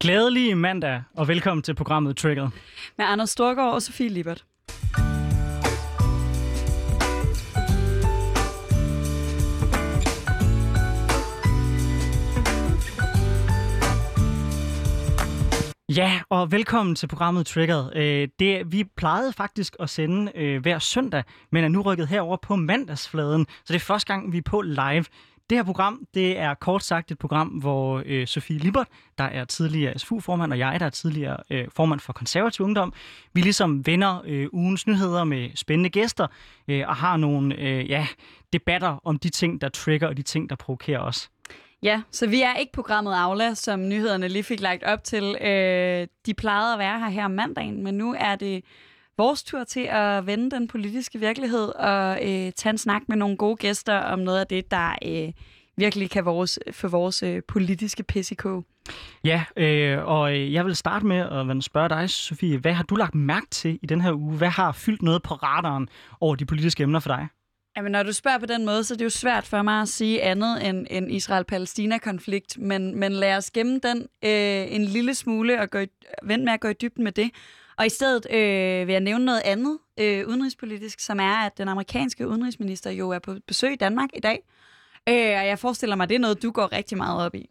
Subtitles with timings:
[0.00, 2.50] Glædelig mandag, og velkommen til programmet Trigger.
[2.98, 4.44] Med Anders Storgård og Sofie Libert.
[15.96, 17.96] Ja, og velkommen til programmet Triggered.
[17.96, 22.36] Øh, det, vi plejede faktisk at sende øh, hver søndag, men er nu rykket herover
[22.36, 25.04] på mandagsfladen, så det er første gang, vi er på live.
[25.50, 28.86] Det her program, det er kort sagt et program, hvor øh, Sofie Libert,
[29.18, 32.92] der er tidligere SFU-formand, og jeg, der er tidligere øh, formand for konservativ ungdom,
[33.32, 36.26] vi ligesom vender øh, ugens nyheder med spændende gæster,
[36.68, 38.06] øh, og har nogle øh, ja,
[38.52, 41.30] debatter om de ting, der trigger, og de ting, der provokerer os.
[41.82, 45.36] Ja, så vi er ikke programmet Aula, som nyhederne lige fik lagt op til.
[45.40, 48.64] Øh, de plejede at være her her om mandagen, men nu er det
[49.20, 53.36] vores tur til at vende den politiske virkelighed og øh, tage en snak med nogle
[53.36, 55.32] gode gæster om noget af det, der øh,
[55.76, 58.46] virkelig kan vores, for vores øh, politiske PCK.
[59.24, 62.58] Ja, øh, og øh, jeg vil starte med at spørge dig, Sofie.
[62.58, 64.36] Hvad har du lagt mærke til i den her uge?
[64.36, 65.88] Hvad har fyldt noget på radaren
[66.20, 67.28] over de politiske emner for dig?
[67.76, 69.88] Jamen, når du spørger på den måde, så er det jo svært for mig at
[69.88, 75.60] sige andet end en Israel-Palæstina-konflikt, men, men lad os gemme den øh, en lille smule
[75.60, 75.78] og gå,
[76.22, 77.30] vente med at gå i dybden med det.
[77.80, 81.68] Og i stedet øh, vil jeg nævne noget andet øh, udenrigspolitisk, som er, at den
[81.68, 84.38] amerikanske udenrigsminister jo er på besøg i Danmark i dag.
[85.08, 87.50] Øh, og jeg forestiller mig, at det er noget, du går rigtig meget op i.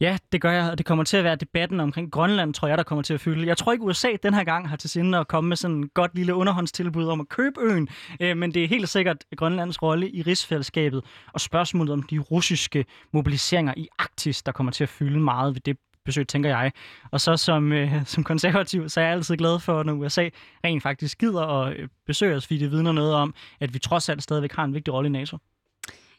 [0.00, 2.78] Ja, det gør jeg, og det kommer til at være debatten omkring Grønland, tror jeg,
[2.78, 3.46] der kommer til at fylde.
[3.46, 5.94] Jeg tror ikke, USA den her gang har til sinde at komme med sådan et
[5.94, 7.88] godt lille underhåndstilbud om at købe øen,
[8.20, 12.84] øh, men det er helt sikkert Grønlands rolle i rigsfællesskabet og spørgsmålet om de russiske
[13.12, 16.72] mobiliseringer i Arktis, der kommer til at fylde meget ved det besøg, tænker jeg.
[17.10, 20.28] Og så som, øh, som konservativ, så er jeg altid glad for, når USA
[20.64, 24.08] rent faktisk gider at øh, besøge os, fordi det vidner noget om, at vi trods
[24.08, 25.38] alt stadigvæk har en vigtig rolle i NATO.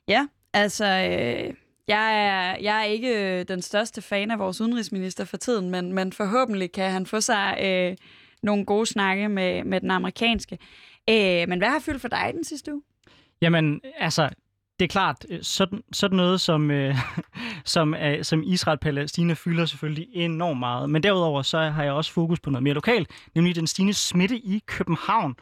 [0.07, 0.85] Ja, altså...
[0.85, 1.53] Øh
[1.87, 5.93] jeg er, jeg er ikke øh, den største fan af vores udenrigsminister for tiden, men,
[5.93, 7.97] men forhåbentlig kan han få sig øh,
[8.43, 10.57] nogle gode snakke med, med den amerikanske.
[11.09, 12.81] Øh, men hvad har fyldt for dig den sidste uge?
[13.41, 14.29] Jamen, altså,
[14.79, 16.95] det er klart, øh, sådan, sådan noget som, øh,
[17.75, 20.89] som, øh, som Israel-Palæstina fylder selvfølgelig enormt meget.
[20.89, 24.37] Men derudover så har jeg også fokus på noget mere lokalt, nemlig den stigende smitte
[24.37, 25.35] i København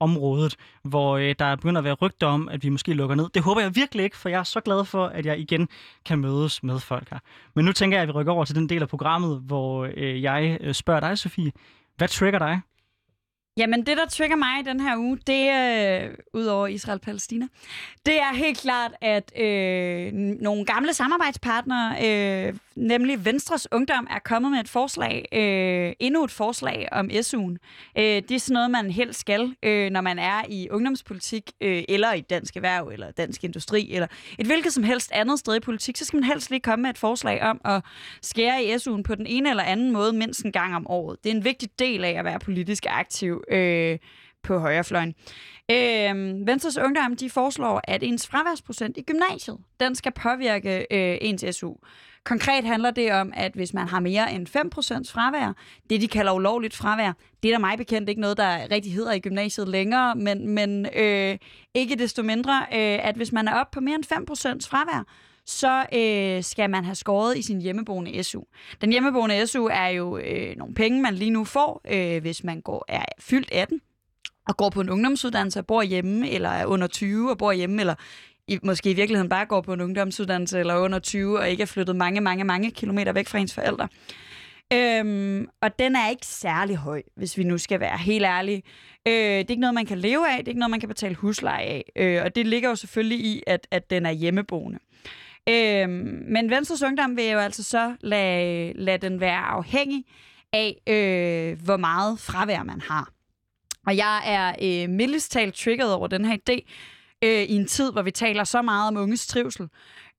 [0.00, 3.28] området, hvor øh, der begynder at være rygter om, at vi måske lukker ned.
[3.34, 5.68] Det håber jeg virkelig ikke, for jeg er så glad for, at jeg igen
[6.04, 7.18] kan mødes med folk her.
[7.54, 10.22] Men nu tænker jeg, at vi rykker over til den del af programmet, hvor øh,
[10.22, 11.52] jeg øh, spørger dig, Sofie,
[11.96, 12.60] hvad trigger dig?
[13.58, 17.46] Jamen, det, der trigger mig i den her uge, det er, øh, ud over Israel-Palæstina,
[18.06, 24.50] det er helt klart, at øh, nogle gamle samarbejdspartnere, øh, nemlig Venstres Ungdom, er kommet
[24.50, 27.56] med et forslag, øh, endnu et forslag om SU'en.
[27.98, 31.82] Øh, det er sådan noget, man helst skal, øh, når man er i ungdomspolitik, øh,
[31.88, 34.06] eller i dansk erhverv, eller dansk industri, eller
[34.38, 36.90] et hvilket som helst andet sted i politik, så skal man helst lige komme med
[36.90, 37.84] et forslag om at
[38.22, 41.24] skære i SU'en på den ene eller anden måde mindst en gang om året.
[41.24, 43.98] Det er en vigtig del af at være politisk aktiv øh,
[44.42, 45.14] på højrefløjen.
[45.70, 51.44] Øh, Venstres Ungdom de foreslår, at ens fraværsprocent i gymnasiet, den skal påvirke øh, ens
[51.50, 51.74] SU.
[52.24, 55.52] Konkret handler det om, at hvis man har mere end 5% fravær,
[55.90, 59.12] det de kalder ulovligt fravær, det er der mig bekendt ikke noget, der rigtig hedder
[59.12, 61.38] i gymnasiet længere, men, men øh,
[61.74, 65.04] ikke desto mindre, øh, at hvis man er oppe på mere end 5% fravær,
[65.48, 68.42] så øh, skal man have skåret i sin hjemmeboende SU.
[68.80, 72.60] Den hjemmeboende SU er jo øh, nogle penge, man lige nu får, øh, hvis man
[72.60, 73.80] går er fyldt 18
[74.48, 77.80] og går på en ungdomsuddannelse og bor hjemme, eller er under 20 og bor hjemme,
[77.80, 77.94] eller
[78.48, 81.66] i, måske i virkeligheden bare går på en ungdomsuddannelse eller under 20 og ikke er
[81.66, 83.88] flyttet mange, mange, mange kilometer væk fra ens forældre.
[84.72, 88.62] Øhm, og den er ikke særlig høj, hvis vi nu skal være helt ærlige.
[89.06, 90.88] Øh, det er ikke noget, man kan leve af, det er ikke noget, man kan
[90.88, 91.84] betale husleje af.
[91.96, 94.78] Øh, og det ligger jo selvfølgelig i, at, at den er hjemmeboende.
[95.48, 100.04] Øhm, men Venstres Ungdom vil jo altså så lade, lade den være afhængig
[100.52, 103.12] af, øh, hvor meget fravær man har.
[103.86, 106.72] Og jeg er øh, mildest talt triggeret over den her idé,
[107.24, 109.68] øh, i en tid, hvor vi taler så meget om unges trivsel.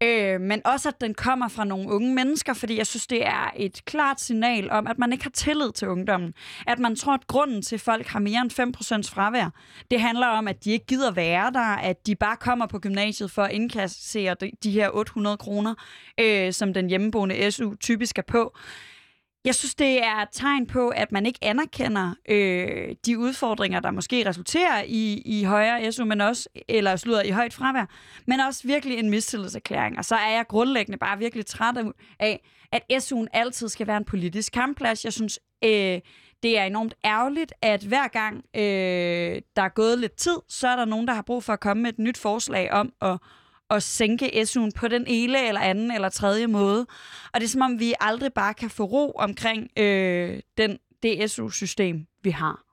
[0.03, 3.51] Øh, men også, at den kommer fra nogle unge mennesker, fordi jeg synes, det er
[3.55, 6.33] et klart signal om, at man ikke har tillid til ungdommen.
[6.67, 9.49] At man tror, at grunden til, at folk har mere end 5% fravær,
[9.91, 13.31] det handler om, at de ikke gider være der, at de bare kommer på gymnasiet
[13.31, 15.75] for at indkassere de, de her 800 kroner,
[16.19, 18.57] øh, som den hjemmeboende SU typisk er på.
[19.45, 23.91] Jeg synes, det er et tegn på, at man ikke anerkender øh, de udfordringer, der
[23.91, 27.85] måske resulterer i, i højere SU, men også, eller slutter i højt fravær,
[28.27, 29.97] men også virkelig en mistillidserklæring.
[29.97, 31.77] Og så er jeg grundlæggende bare virkelig træt
[32.19, 32.41] af,
[32.71, 35.05] at SU'en altid skal være en politisk kampplads.
[35.05, 35.99] Jeg synes, øh,
[36.43, 40.75] det er enormt ærgerligt, at hver gang øh, der er gået lidt tid, så er
[40.75, 43.17] der nogen, der har brug for at komme med et nyt forslag om at
[43.69, 46.87] at sænke SU'en på den ene eller anden eller tredje måde.
[47.33, 51.31] Og det er som om, vi aldrig bare kan få ro omkring øh, den, det
[51.31, 52.63] SU-system, vi har.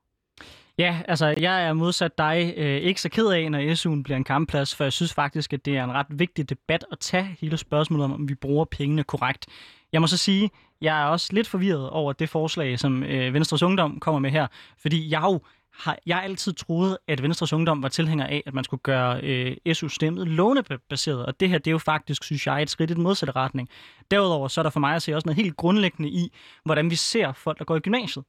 [0.78, 4.25] Ja, altså jeg er modsat dig øh, ikke så ked af, når SU'en bliver en
[4.25, 7.56] kampplads, for jeg synes faktisk, at det er en ret vigtig debat at tage hele
[7.56, 9.46] spørgsmålet om, om vi bruger pengene korrekt.
[9.93, 10.50] Jeg må så sige,
[10.81, 14.46] jeg er også lidt forvirret over det forslag, som øh, Venstres Ungdom kommer med her,
[14.78, 15.40] fordi jeg jo
[15.78, 19.75] har jeg altid troet, at Venstres Ungdom var tilhænger af, at man skulle gøre øh,
[19.75, 23.02] SU-stemmet lånebaseret, og det her, det er jo faktisk, synes jeg, et skridt i den
[23.02, 23.69] modsatte retning.
[24.11, 26.32] Derudover så er der for mig at se også noget helt grundlæggende i,
[26.64, 28.25] hvordan vi ser folk, der går i gymnasiet.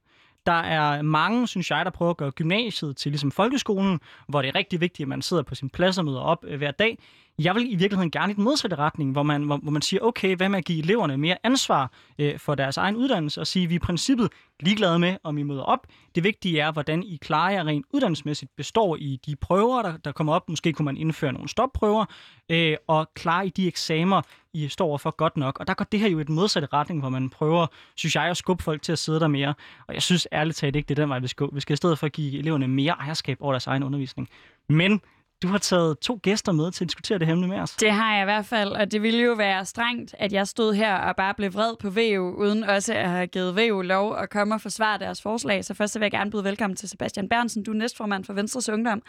[0.46, 4.48] Der er mange, synes jeg, der prøver at gøre gymnasiet til ligesom folkeskolen, hvor det
[4.48, 6.98] er rigtig vigtigt, at man sidder på sin plads og møder op øh, hver dag.
[7.38, 10.00] Jeg vil i virkeligheden gerne i den modsatte retning, hvor man, hvor, hvor man siger,
[10.00, 13.64] okay, hvad med at give eleverne mere ansvar øh, for deres egen uddannelse, og sige,
[13.64, 14.28] at vi er i princippet
[14.60, 15.86] ligeglade med, om I møder op.
[16.14, 20.12] Det vigtige er, hvordan I klarer jer rent uddannelsesmæssigt, består i de prøver, der, der
[20.12, 20.48] kommer op.
[20.48, 22.04] Måske kunne man indføre nogle stopprøver,
[22.48, 25.60] øh, og klare i de eksamener, I står for godt nok.
[25.60, 28.24] Og der går det her jo i den modsatte retning, hvor man prøver, synes jeg,
[28.24, 29.54] at skubbe folk til at sidde der mere.
[29.88, 31.76] Og jeg synes ærligt talt ikke, det er den vej, vi skal Vi skal i
[31.76, 34.28] stedet for give eleverne mere ejerskab over deres egen undervisning.
[34.68, 35.00] Men
[35.42, 37.70] du har taget to gæster med til at diskutere det her med os.
[37.70, 40.74] Det har jeg i hvert fald, og det ville jo være strengt, at jeg stod
[40.74, 44.30] her og bare blev vred på VU, uden også at have givet VU lov at
[44.30, 45.64] komme og forsvare deres forslag.
[45.64, 47.62] Så først så vil jeg gerne byde velkommen til Sebastian Bernsen.
[47.62, 49.02] Du er næstformand for Venstres Ungdom.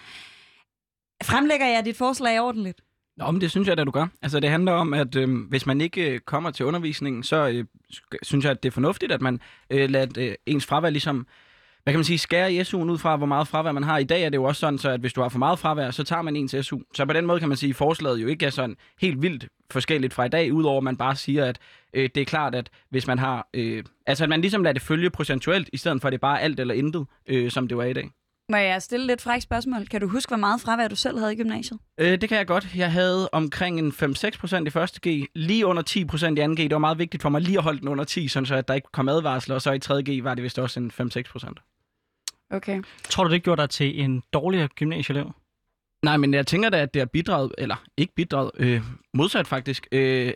[1.23, 2.81] Fremlægger jeg dit forslag ordentligt?
[3.17, 4.07] Nå, men det synes jeg, at du gør.
[4.21, 7.65] Altså, det handler om, at øh, hvis man ikke øh, kommer til undervisningen, så øh,
[8.23, 9.39] synes jeg, at det er fornuftigt, at man
[9.69, 11.27] øh, lader øh, ens fravær ligesom
[11.89, 13.97] hvad kan man sige, skære i SU'en ud fra, hvor meget fravær man har.
[13.97, 15.91] I dag er det jo også sådan, så at hvis du har for meget fravær,
[15.91, 16.80] så tager man en til SU.
[16.94, 19.47] Så på den måde kan man sige, at forslaget jo ikke er sådan helt vildt
[19.71, 21.59] forskelligt fra i dag, udover at man bare siger, at
[21.94, 23.47] øh, det er klart, at hvis man har...
[23.53, 26.21] Øh, altså, at man ligesom lader det følge procentuelt, i stedet for at det er
[26.21, 28.09] bare alt eller intet, øh, som det var i dag.
[28.50, 29.88] Må jeg stille lidt fræk spørgsmål?
[29.88, 31.80] Kan du huske, hvor meget fravær du selv havde i gymnasiet?
[31.97, 32.75] Øh, det kan jeg godt.
[32.75, 36.56] Jeg havde omkring en 5-6 procent i første G, lige under 10 procent i anden
[36.56, 36.59] G.
[36.59, 38.74] Det var meget vigtigt for mig lige at holde den under 10, så at der
[38.74, 41.59] ikke kom advarsler, og så i tredje G var det vist også en 5-6 procent.
[42.51, 42.81] Okay.
[43.03, 45.31] Tror du, det gjorde dig til en dårligere gymnasieelev?
[46.03, 48.81] Nej, men jeg tænker da, at det har bidraget, eller ikke bidraget, øh,
[49.13, 50.33] modsat faktisk, øh,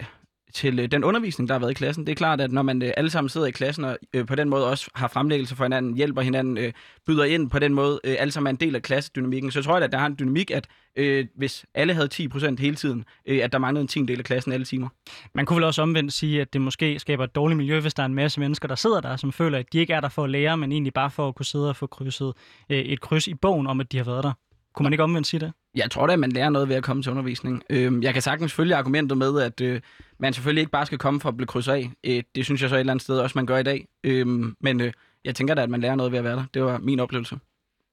[0.54, 2.06] til øh, den undervisning, der har været i klassen.
[2.06, 4.36] Det er klart, at når man øh, alle sammen sidder i klassen og øh, på
[4.36, 6.74] den måde også har fremlæggelser for hinanden, hjælper hinanden, øh,
[7.06, 9.76] byder ind på den måde, øh, alle sammen er en del af klassedynamikken, så tror
[9.76, 13.44] jeg, at der har en dynamik, at øh, hvis alle havde 10% hele tiden, øh,
[13.44, 14.90] at der manglede en tiendel af klassen alle timer.
[15.36, 18.04] Man kunne vel også omvendt sige, at det måske skaber et dårligt miljø, hvis der
[18.04, 20.24] er en masse mennesker, der sidder der, som føler, at de ikke er der for
[20.24, 22.34] at lære, men egentlig bare for at kunne sidde og få krydset
[22.70, 24.34] øh, et kryds i bogen om, at de har været der.
[24.74, 25.54] Kunne man ikke omvendt sige det?
[25.75, 27.64] Jeg tror da, at man lærer noget ved at komme til undervisning.
[27.70, 29.81] Øh, jeg kan sagtens følge argumentet med, at øh,
[30.20, 31.92] man selvfølgelig ikke bare skal komme for at blive krydset af.
[32.04, 33.88] Øh, det synes jeg så et eller andet sted også, man gør i dag.
[34.04, 34.28] Øh,
[34.60, 34.94] men øh,
[35.25, 36.46] jeg tænker da, at man lærer noget ved at være der.
[36.54, 37.40] Det var min oplevelse.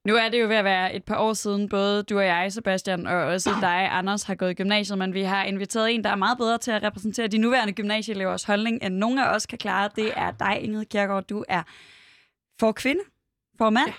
[0.06, 2.52] Nu er det jo ved at være et par år siden, både du og jeg,
[2.52, 6.10] Sebastian, og også dig, Anders, har gået i gymnasiet, men vi har inviteret en, der
[6.10, 9.58] er meget bedre til at repræsentere de nuværende gymnasieelevers holdning, end nogen af os kan
[9.58, 9.90] klare.
[9.96, 11.24] Det er dig, Ingrid Kjærgaard.
[11.24, 11.62] Du er
[12.60, 13.00] for kvinde,
[13.58, 13.92] for mand, ja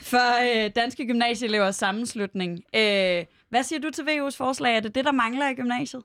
[0.00, 2.52] for øh, Danske Gymnasieelevers Sammenslutning.
[2.74, 4.76] Øh, hvad siger du til VU's forslag?
[4.76, 6.02] Er det det, der mangler i gymnasiet?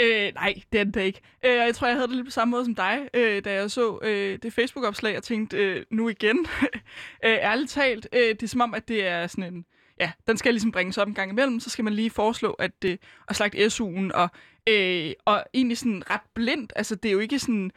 [0.00, 1.20] Øh, nej, det er det ikke.
[1.44, 3.70] Øh, jeg tror, jeg havde det lidt på samme måde som dig, øh, da jeg
[3.70, 6.38] så øh, det Facebook-opslag og tænkte, øh, nu igen.
[7.24, 9.64] øh, ærligt talt, øh, det er som om, at det er sådan en...
[10.00, 12.84] Ja, den skal ligesom bringes op en gang imellem, så skal man lige foreslå at,
[12.84, 12.96] øh,
[13.28, 14.28] at slagte SU'en, og,
[14.68, 16.72] øh, og egentlig sådan ret blindt.
[16.76, 17.70] Altså, det er jo ikke sådan...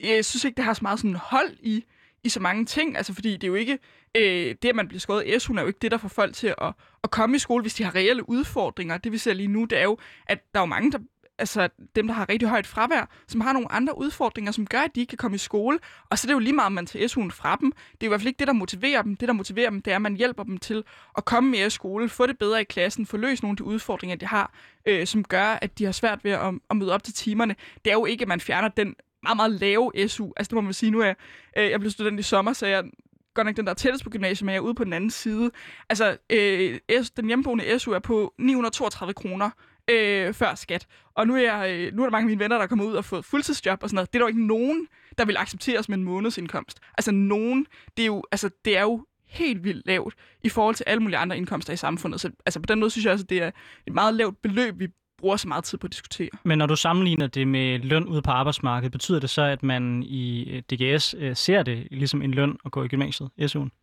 [0.00, 1.84] Jeg synes ikke, det har så meget sådan hold i,
[2.24, 3.78] i så mange ting, altså fordi det er jo ikke,
[4.14, 6.34] øh, det at man bliver skåret i SU'en er jo ikke det, der får folk
[6.34, 6.72] til at,
[7.04, 8.98] at komme i skole, hvis de har reelle udfordringer.
[8.98, 10.98] Det vi ser lige nu, det er jo, at der er jo mange, der
[11.38, 14.94] altså dem, der har rigtig højt fravær, som har nogle andre udfordringer, som gør, at
[14.94, 15.78] de ikke kan komme i skole.
[16.10, 17.72] Og så er det jo lige meget, om man tager SU'en fra dem.
[17.72, 19.16] Det er i hvert fald ikke det, der motiverer dem.
[19.16, 20.84] Det, der motiverer dem, det er, at man hjælper dem til
[21.16, 23.64] at komme mere i skole, få det bedre i klassen, få løst nogle af de
[23.64, 24.52] udfordringer, de har,
[24.86, 27.56] øh, som gør, at de har svært ved at, at møde op til timerne.
[27.84, 30.32] Det er jo ikke, at man fjerner den meget, meget lave SU.
[30.36, 31.14] Altså det må man sige, nu er
[31.56, 32.84] øh, jeg blev student i sommer, så jeg
[33.34, 35.10] godt nok den, der er tættest på gymnasiet, men jeg er ude på den anden
[35.10, 35.50] side.
[35.88, 36.78] Altså, øh,
[37.16, 39.50] den hjemmeboende SU er på 932 kroner
[39.90, 40.86] øh, før skat.
[41.14, 42.84] Og nu er, jeg, øh, nu er der mange af mine venner, der er kommet
[42.84, 44.12] ud og fået fuldtidsjob og sådan noget.
[44.12, 46.80] Det er der jo ikke nogen, der vil acceptere som en månedsindkomst.
[46.98, 50.84] Altså nogen, det er jo, altså, det er jo helt vildt lavt i forhold til
[50.86, 52.20] alle mulige andre indkomster i samfundet.
[52.20, 53.50] Så altså, på den måde synes jeg også, at det er
[53.86, 54.88] et meget lavt beløb, vi
[55.22, 56.28] bruger så meget tid på at diskutere.
[56.44, 60.02] Men når du sammenligner det med løn ude på arbejdsmarkedet, betyder det så, at man
[60.02, 63.81] i øh, DGS øh, ser det ligesom en løn at gå i gymnasiet, SU'en?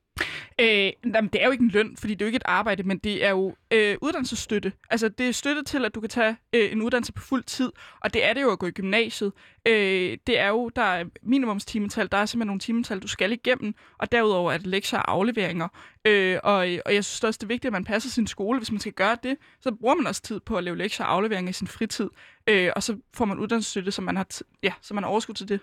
[0.60, 2.84] Øh, jamen, det er jo ikke en løn, fordi det er jo ikke et arbejde,
[2.84, 4.72] men det er jo øh, uddannelsesstøtte.
[4.90, 7.72] Altså, det er støtte til, at du kan tage øh, en uddannelse på fuld tid,
[8.02, 9.34] og det er det jo at gå i gymnasiet.
[9.68, 13.74] Øh, det er jo, der er minimumstimetal, der er simpelthen nogle timetal, du skal igennem,
[13.98, 15.68] og derudover er det lektier og afleveringer.
[16.06, 18.60] Øh, og, og jeg synes også, det er vigtigt, at man passer sin skole.
[18.60, 21.14] Hvis man skal gøre det, så bruger man også tid på at lave lektier og
[21.14, 22.10] afleveringer i sin fritid,
[22.48, 24.28] øh, og så får man uddannelsesstøtte, så man har,
[24.64, 25.60] ja, så man har overskud til det.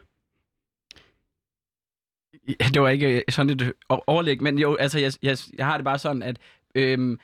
[2.49, 5.67] Ja, det var ikke øh, sådan et øh, overlæg, men jo, altså, jeg, jeg, jeg
[5.67, 6.37] har det bare sådan, at
[6.75, 7.19] øhm,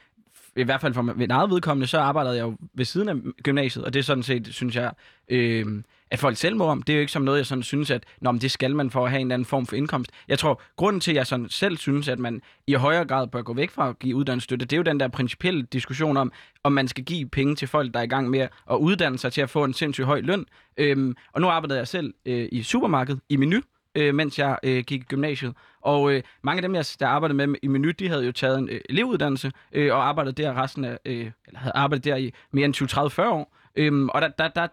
[0.57, 3.85] i hvert fald for mit eget vedkommende, så arbejdede jeg jo ved siden af gymnasiet,
[3.85, 4.93] og det er sådan set, synes jeg,
[5.29, 6.83] øhm, at folk selv må om.
[6.83, 8.91] Det er jo ikke som noget, jeg sådan synes, at Nå, men det skal man
[8.91, 10.11] for at have en eller anden form for indkomst.
[10.29, 13.43] Jeg tror, grunden til, at jeg sådan selv synes, at man i højere grad bør
[13.43, 16.33] gå væk fra at give uddannelsesstøtte, det er jo den der principielle diskussion om,
[16.65, 19.33] om man skal give penge til folk, der er i gang med at uddanne sig
[19.33, 20.47] til at få en sindssygt høj løn.
[20.77, 23.61] Øhm, og nu arbejdede jeg selv øh, i supermarkedet, i menu,
[23.95, 25.55] øh, mens jeg øh, gik i gymnasiet.
[25.81, 28.59] Og øh, mange af dem, jeg der arbejdede med i Menu, de havde jo taget
[28.59, 32.33] en øh, elevuddannelse øh, og arbejdet der resten af, øh, eller havde arbejdet der i
[32.51, 33.57] mere end 20-30-40 år.
[33.77, 34.67] Øhm, og der, der, der,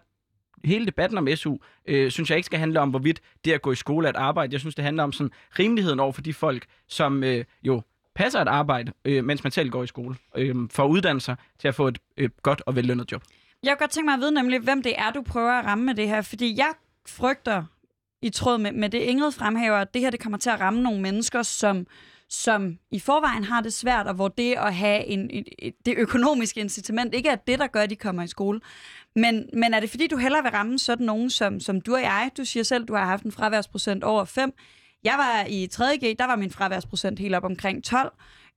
[0.64, 3.72] hele debatten om SU, øh, synes jeg ikke skal handle om, hvorvidt det at gå
[3.72, 4.52] i skole er et arbejde.
[4.52, 7.82] Jeg synes, det handler om sådan rimeligheden over for de folk, som øh, jo
[8.14, 11.36] passer et arbejde, øh, mens man selv går i skole, øh, for at uddanne sig
[11.58, 13.22] til at få et øh, godt og vellønnet job.
[13.62, 15.84] Jeg kunne godt tænke mig at vide nemlig, hvem det er, du prøver at ramme
[15.84, 16.72] med det her, fordi jeg
[17.06, 17.64] frygter
[18.22, 20.82] i tråd med, med det Ingrid fremhæver, at det her det kommer til at ramme
[20.82, 21.86] nogle mennesker, som,
[22.28, 25.94] som i forvejen har det svært, og hvor det at have en, et, et, det
[25.98, 28.60] økonomiske incitament ikke er det, der gør, at de kommer i skole.
[29.16, 32.02] Men, men er det fordi, du hellere vil ramme sådan nogen som, som du og
[32.02, 32.30] jeg?
[32.36, 34.52] Du siger selv, du har haft en fraværsprocent over 5.
[35.04, 38.12] Jeg var i 3.G, der var min fraværsprocent helt op omkring 12.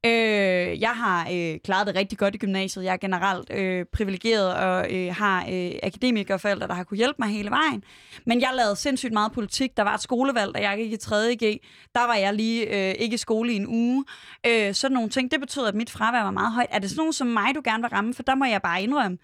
[0.06, 2.84] Øh, jeg har øh, klaret det rigtig godt i gymnasiet.
[2.84, 7.30] Jeg er generelt øh, privilegeret og øh, har øh, akademikerforældre, der har kunne hjælpe mig
[7.30, 7.84] hele vejen.
[8.26, 9.78] Men jeg lavede sindssygt meget politik.
[9.78, 11.60] Der var et skolevalg, da jeg gik i 3.G.
[11.96, 14.06] Der var jeg lige øh, ikke i skole i en uge.
[14.48, 15.32] Øh, sådan nogle ting.
[15.32, 16.68] Det betød, at mit fravær var meget højt.
[16.70, 18.14] Er det sådan nogen som mig, du gerne vil ramme?
[18.14, 19.18] For der må jeg bare indrømme,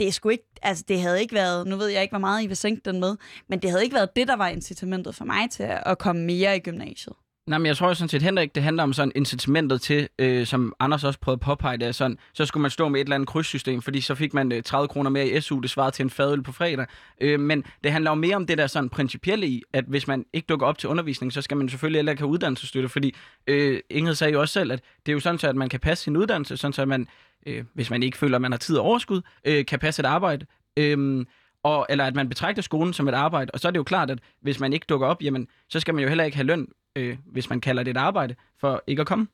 [0.00, 2.42] det er sgu ikke, altså det havde ikke været, nu ved jeg ikke, hvor meget
[2.42, 3.16] I vil sænke den med,
[3.48, 6.56] men det havde ikke været det, der var incitamentet for mig til at komme mere
[6.56, 7.14] i gymnasiet.
[7.46, 10.46] Nej, men jeg tror sådan set heller ikke, det handler om sådan incitamentet til, øh,
[10.46, 13.04] som Anders også prøvede at påpege, det er sådan, så skulle man stå med et
[13.04, 15.96] eller andet krydssystem, fordi så fik man øh, 30 kroner mere i SU, det svarede
[15.96, 16.86] til en fadøl på fredag.
[17.20, 20.24] Øh, men det handler jo mere om det der sådan principielle i, at hvis man
[20.32, 23.14] ikke dukker op til undervisning, så skal man selvfølgelig heller ikke have uddannelsesstøtte, fordi
[23.46, 25.80] øh, Ingrid sagde jo også selv, at det er jo sådan så, at man kan
[25.80, 27.06] passe sin uddannelse, sådan så at man,
[27.46, 30.06] øh, hvis man ikke føler, at man har tid og overskud, øh, kan passe et
[30.06, 30.46] arbejde.
[30.76, 31.24] Øh,
[31.62, 33.50] og, eller at man betragter skolen som et arbejde.
[33.54, 35.94] Og så er det jo klart, at hvis man ikke dukker op, jamen, så skal
[35.94, 39.00] man jo heller ikke have løn øh, hvis man kalder det et arbejde, for ikke
[39.00, 39.28] at komme?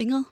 [0.00, 0.24] Ingrid?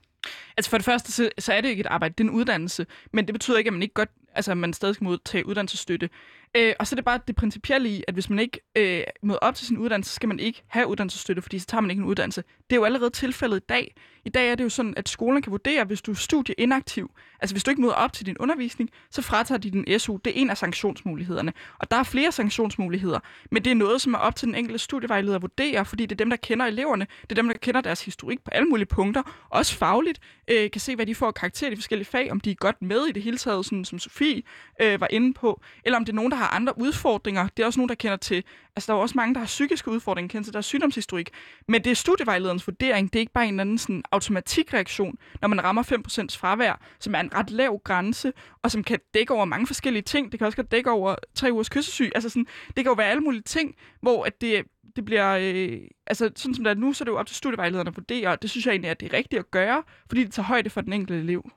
[0.56, 2.86] Altså for det første, så, så er det ikke et arbejde, det er en uddannelse.
[3.12, 6.10] Men det betyder ikke, at man ikke godt, altså at man stadig skal modtage uddannelsesstøtte.
[6.56, 9.38] Øh, og så er det bare det principielle i, at hvis man ikke øh, møder
[9.38, 12.00] op til sin uddannelse, så skal man ikke have uddannelsesstøtte, fordi så tager man ikke
[12.00, 12.44] en uddannelse.
[12.70, 13.94] Det er jo allerede tilfældet i dag.
[14.26, 17.54] I dag er det jo sådan, at skolen kan vurdere, hvis du er studieinaktiv, altså
[17.54, 20.16] hvis du ikke møder op til din undervisning, så fratager de din SU.
[20.16, 21.52] Det er en af sanktionsmulighederne.
[21.78, 24.78] Og der er flere sanktionsmuligheder, men det er noget, som er op til den enkelte
[24.78, 27.80] studievejleder at vurdere, fordi det er dem, der kender eleverne, det er dem, der kender
[27.80, 31.66] deres historik på alle mulige punkter, også fagligt, øh, kan se, hvad de får karakter
[31.66, 33.98] i de forskellige fag, om de er godt med i det hele taget, sådan, som
[33.98, 34.42] Sofie
[34.82, 37.48] øh, var inde på, eller om det er nogen, der har andre udfordringer.
[37.56, 38.44] Det er også nogen, der kender til,
[38.76, 41.30] altså der er også mange, der har psykiske udfordringer, kender til deres sygdomshistorik.
[41.68, 45.48] Men det er studievejlederens vurdering, det er ikke bare en eller anden sådan, automatikreaktion, når
[45.48, 48.32] man rammer 5% fravær, som er en ret lav grænse,
[48.62, 50.32] og som kan dække over mange forskellige ting.
[50.32, 52.10] Det kan også godt dække over tre ugers kyssesyg.
[52.14, 54.64] Altså sådan, det kan jo være alle mulige ting, hvor at det,
[54.96, 55.36] det bliver...
[55.40, 57.96] Øh, altså sådan som det er nu, så er det jo op til studievejlederne at
[57.96, 60.46] vurdere, og det synes jeg egentlig, at det er rigtigt at gøre, fordi det tager
[60.46, 61.50] højde for den enkelte elev.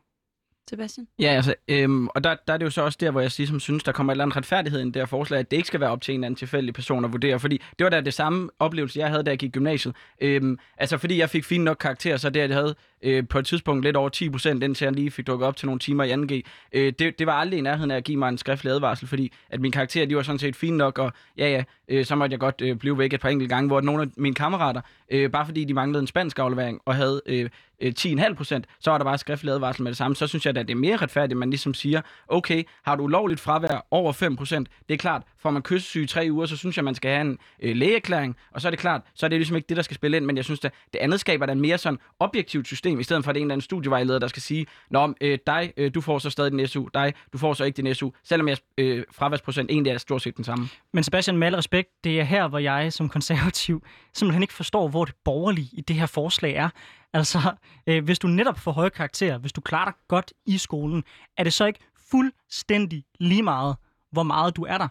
[0.70, 1.08] Sebastian?
[1.20, 3.60] Ja, altså, øhm, og der, der er det jo så også der, hvor jeg ligesom
[3.60, 5.80] synes, der kommer et eller andet retfærdighed i det her forslag, at det ikke skal
[5.80, 8.14] være op til en eller anden tilfældig person at vurdere, fordi det var da det
[8.14, 9.96] samme oplevelse, jeg havde, da jeg gik i gymnasiet.
[10.22, 13.40] Øhm, altså, fordi jeg fik fine nok karakterer, så det, at jeg havde øh, på
[13.40, 16.04] et tidspunkt lidt over 10 procent, indtil jeg lige fik dukket op til nogle timer
[16.04, 16.42] i 2G,
[16.72, 19.34] øh, det, det var aldrig i nærheden af at give mig en skriftlig advarsel, fordi
[19.50, 22.34] at mine karakterer, de var sådan set fine nok, og ja, ja, øh, så måtte
[22.34, 25.32] jeg godt øh, blive væk et par enkelte gange, hvor nogle af mine kammerater, øh,
[25.32, 27.50] bare fordi de manglede en spansk aflevering og havde øh,
[27.82, 30.16] øh 10,5 procent, så var der bare skriftlig advarsel med det samme.
[30.16, 33.04] Så synes jeg, at det er mere retfærdigt, at man ligesom siger, okay, har du
[33.04, 36.58] ulovligt fravær over 5 procent, det er klart, får man kyssesyge i tre uger, så
[36.58, 39.28] synes jeg, man skal have en øh, lægeerklæring, og så er det klart, så er
[39.28, 41.46] det ligesom ikke det, der skal spille ind, men jeg synes, at det andet skaber
[41.46, 44.20] da mere sådan objektivt system, i stedet for at det er en eller anden studievejleder,
[44.20, 47.38] der skal sige, Nå, øh, dig, øh, du får så stadig din SU, dig, du
[47.38, 50.70] får så ikke din SU, selvom jeg øh, fraværsprocent egentlig er stort set den samme.
[50.94, 54.88] Men Sebastian, med al respekt, det er her, hvor jeg som konservativ simpelthen ikke forstår,
[54.88, 56.70] hvor det borgerlige i det her forslag er.
[57.14, 57.40] Altså,
[57.88, 61.04] øh, hvis du netop får høje karakterer, hvis du klarer dig godt i skolen,
[61.38, 61.80] er det så ikke
[62.12, 63.76] fuldstændig lige meget,
[64.12, 64.88] hvor meget du er der?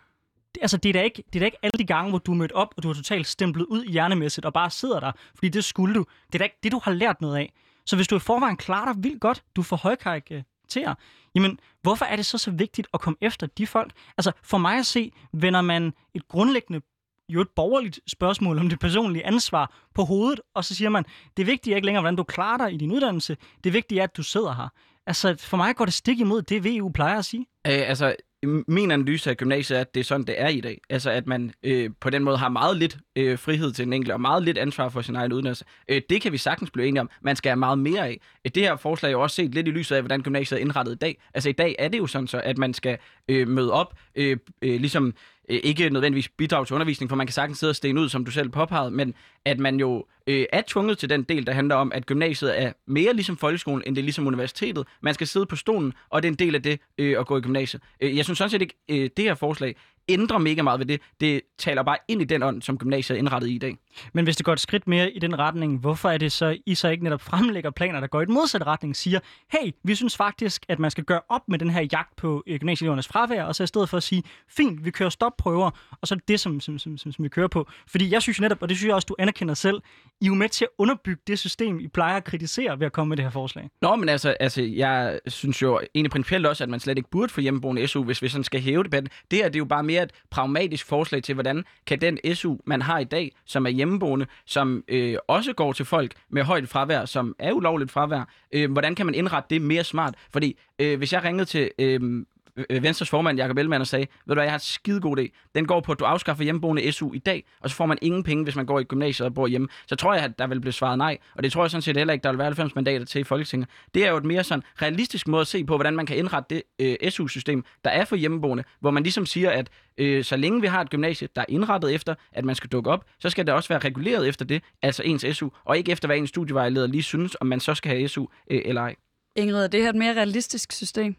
[0.60, 2.36] Altså, det, er da ikke, det er da ikke alle de gange, hvor du er
[2.36, 5.64] mødt op, og du er totalt stemplet ud hjernemæssigt, og bare sidder der, fordi det
[5.64, 6.04] skulle du.
[6.26, 7.52] Det er da ikke det, du har lært noget af.
[7.86, 10.94] Så hvis du i forvejen klarer dig vildt godt, du får højkarakterer,
[11.34, 13.92] jamen, hvorfor er det så så vigtigt at komme efter de folk?
[14.18, 16.80] Altså, for mig at se, vender man et grundlæggende
[17.28, 21.04] jo et borgerligt spørgsmål om det personlige ansvar på hovedet, og så siger man,
[21.36, 24.04] det vigtige er ikke længere, hvordan du klarer dig i din uddannelse, det vigtige er,
[24.04, 24.68] at du sidder her.
[25.06, 27.46] Altså, for mig går det stik imod det, VU plejer at sige.
[27.66, 30.80] Øh, altså, min analyse af gymnasiet er, at det er sådan, det er i dag.
[30.90, 34.12] Altså, at man øh, på den måde har meget lidt øh, frihed til den enkelte,
[34.12, 35.64] og meget lidt ansvar for sin egen uddannelse.
[35.88, 37.11] Øh, det kan vi sagtens blive enige om.
[37.23, 38.21] Man skal have meget mere af.
[38.45, 40.61] Øh, det her forslag er jo også set lidt i lyset af, hvordan gymnasiet er
[40.61, 41.21] indrettet i dag.
[41.35, 44.37] Altså, i dag er det jo sådan så, at man skal øh, møde op, øh,
[44.62, 45.14] øh, ligesom
[45.49, 48.25] Øh, ikke nødvendigvis bidrage til undervisning, for man kan sagtens sidde og stene ud, som
[48.25, 49.14] du selv påpegede, men
[49.45, 52.73] at man jo øh, er tvunget til den del, der handler om, at gymnasiet er
[52.87, 54.87] mere ligesom folkeskolen, end det er ligesom universitetet.
[55.00, 57.38] Man skal sidde på stolen, og det er en del af det øh, at gå
[57.38, 57.83] i gymnasiet.
[58.00, 59.76] Øh, jeg synes sådan set ikke, øh, det her forslag
[60.08, 61.00] ændrer mega meget ved det.
[61.20, 63.76] Det taler bare ind i den ånd, som gymnasiet er indrettet i i dag.
[64.12, 66.74] Men hvis det går et skridt mere i den retning, hvorfor er det så, I
[66.74, 69.20] så ikke netop fremlægger planer, der går i den modsatte retning, siger,
[69.52, 72.58] hey, vi synes faktisk, at man skal gøre op med den her jagt på øh,
[72.58, 76.14] gymnasieelevernes fravær, og så i stedet for at sige, fint, vi kører stopprøver, og så
[76.14, 77.68] er det det, som, som, som, som, som vi kører på.
[77.86, 79.82] Fordi jeg synes netop, og det synes jeg også, du anerkender selv,
[80.20, 82.92] I er jo med til at underbygge det system, I plejer at kritisere ved at
[82.92, 83.70] komme med det her forslag.
[83.82, 87.32] Nå, men altså, altså jeg synes jo egentlig principielt også, at man slet ikke burde
[87.32, 89.10] få hjemmeboende SU, hvis vi sådan skal hæve debatten.
[89.30, 92.57] Det her det er jo bare mere et pragmatisk forslag til, hvordan kan den SU,
[92.64, 96.69] man har i dag, som er hjemmeboende, som øh, også går til folk med højt
[96.69, 100.14] fravær, som er ulovligt fravær, øh, hvordan kan man indrette det mere smart?
[100.33, 102.25] Fordi øh, hvis jeg ringede til øh,
[102.70, 105.18] Øh, Venstres formand, Jakob Ellemann, og sagde, ved du hvad, jeg har en skide god
[105.18, 105.50] idé.
[105.54, 108.22] Den går på, at du afskaffer hjemmeboende SU i dag, og så får man ingen
[108.22, 109.68] penge, hvis man går i gymnasiet og bor hjemme.
[109.86, 111.96] Så tror jeg, at der vil blive svaret nej, og det tror jeg sådan set
[111.96, 113.68] heller ikke, der vil være 90 mandater til i Folketinget.
[113.94, 116.54] Det er jo et mere sådan realistisk måde at se på, hvordan man kan indrette
[116.54, 116.62] det
[117.02, 120.66] øh, SU-system, der er for hjemmeboende, hvor man ligesom siger, at øh, så længe vi
[120.66, 123.54] har et gymnasie, der er indrettet efter, at man skal dukke op, så skal det
[123.54, 127.02] også være reguleret efter det, altså ens SU, og ikke efter, hvad en studievejleder lige
[127.02, 128.94] synes, om man så skal have SU øh, eller ej.
[129.36, 131.16] Ingrid, er det her et mere realistisk system?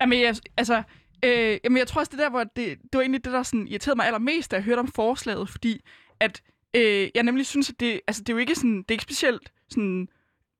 [0.00, 0.82] Jamen, jeg, altså,
[1.24, 3.68] øh, jamen, jeg tror også, det der, hvor det, det var egentlig det, der sådan,
[3.68, 5.80] irriterede mig allermest, da jeg hørte om forslaget, fordi
[6.20, 6.42] at
[6.74, 9.02] øh, jeg nemlig synes, at det, altså, det er jo ikke sådan, det er ikke
[9.02, 10.08] specielt sådan,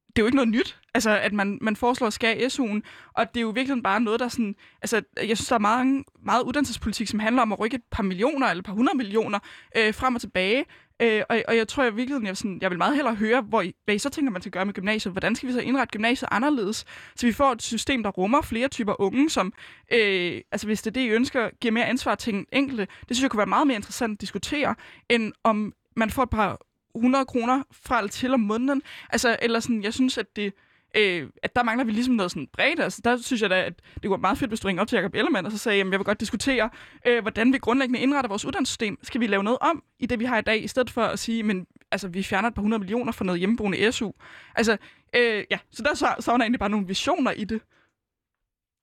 [0.08, 2.80] det er jo ikke noget nyt, altså, at man, man foreslår at skære SU'en,
[3.12, 6.04] og det er jo virkelig bare noget, der sådan, altså, jeg synes, der er meget,
[6.24, 9.38] meget uddannelsespolitik, som handler om at rykke et par millioner, eller et par hundrede millioner
[9.76, 10.64] øh, frem og tilbage,
[11.02, 13.62] Øh, og, og jeg tror i virkeligheden, jeg, sådan, jeg vil meget hellere høre, hvor
[13.62, 15.12] I, hvad I så tænker, man skal gøre med gymnasiet.
[15.12, 16.84] Hvordan skal vi så indrette gymnasiet anderledes,
[17.16, 19.52] så vi får et system, der rummer flere typer unge, som,
[19.92, 22.86] øh, altså hvis det er det, I ønsker, giver mere ansvar til en enkelte.
[23.08, 24.74] Det synes jeg kunne være meget mere interessant at diskutere,
[25.08, 26.58] end om man får et par
[26.94, 28.82] 100 kroner fra eller til om måneden.
[29.10, 30.52] Altså, eller sådan, jeg synes, at det,
[30.96, 32.80] øh, at der mangler vi ligesom noget sådan bredt.
[32.80, 34.96] Altså, der synes jeg da, at det var meget fedt, hvis du ringede op til
[34.96, 36.70] Jacob Ellemann, og så sagde, at jeg vil godt diskutere,
[37.06, 38.98] øh, hvordan vi grundlæggende indretter vores uddannelsessystem.
[39.02, 41.18] Skal vi lave noget om i det, vi har i dag, i stedet for at
[41.18, 44.10] sige, men altså, vi fjerner et par hundrede millioner for noget hjemmeboende SU.
[44.54, 44.76] Altså,
[45.16, 47.60] øh, ja, så der savner jeg egentlig bare nogle visioner i det.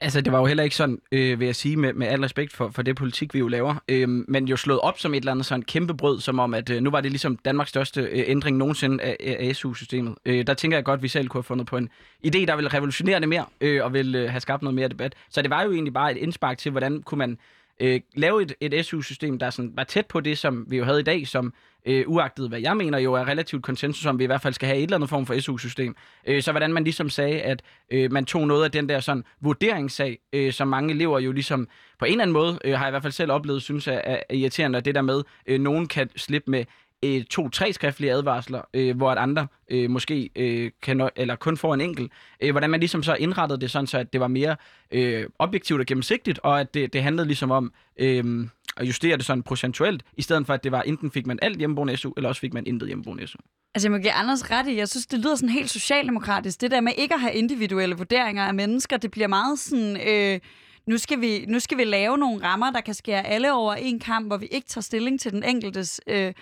[0.01, 2.53] Altså, det var jo heller ikke sådan, øh, vil jeg sige, med, med al respekt
[2.53, 5.31] for, for det politik, vi jo laver, øh, men jo slået op som et eller
[5.31, 8.23] andet sådan kæmpe brød, som om, at øh, nu var det ligesom Danmarks største øh,
[8.27, 10.15] ændring nogensinde af, af SU-systemet.
[10.25, 11.89] Øh, der tænker jeg godt, at vi selv kunne have fundet på en
[12.27, 15.15] idé, der ville revolutionere det mere, øh, og ville øh, have skabt noget mere debat.
[15.29, 17.37] Så det var jo egentlig bare et indspark til, hvordan kunne man
[17.79, 20.99] øh, lave et, et SU-system, der sådan var tæt på det, som vi jo havde
[20.99, 21.53] i dag, som
[21.85, 24.67] øh, uagtet hvad jeg mener jo er relativt konsensus om, vi i hvert fald skal
[24.67, 25.95] have et eller andet form for SU-system.
[26.27, 27.61] Øh, så hvordan man ligesom sagde, at
[27.91, 31.67] øh, man tog noget af den der sådan vurderingssag, øh, som mange elever jo ligesom
[31.99, 34.01] på en eller anden måde, øh, har jeg i hvert fald selv oplevet, synes er,
[34.03, 36.65] er irriterende, det der med, øh, nogen kan slippe med
[37.05, 41.73] øh, to-tre skriftlige advarsler, øh, hvor at andre øh, måske øh, kan, eller kun får
[41.73, 42.11] en enkelt.
[42.41, 44.55] Øh, hvordan man ligesom så indrettede det sådan, så at det var mere
[44.91, 49.25] øh, objektivt og gennemsigtigt, og at det, det handlede ligesom om øh, at justere det
[49.25, 52.29] sådan procentuelt, i stedet for at det var enten fik man alt hjemmeboende SU, eller
[52.29, 53.37] også fik man intet hjemmeboende SU.
[53.75, 56.61] Altså, jeg må give Anders ret i, jeg synes, det lyder sådan helt socialdemokratisk.
[56.61, 59.97] Det der med ikke at have individuelle vurderinger af mennesker, det bliver meget sådan...
[60.07, 60.39] Øh,
[60.87, 63.99] nu skal, vi, nu skal vi lave nogle rammer, der kan skære alle over en
[63.99, 66.33] kamp, hvor vi ikke tager stilling til den enkeltes øh,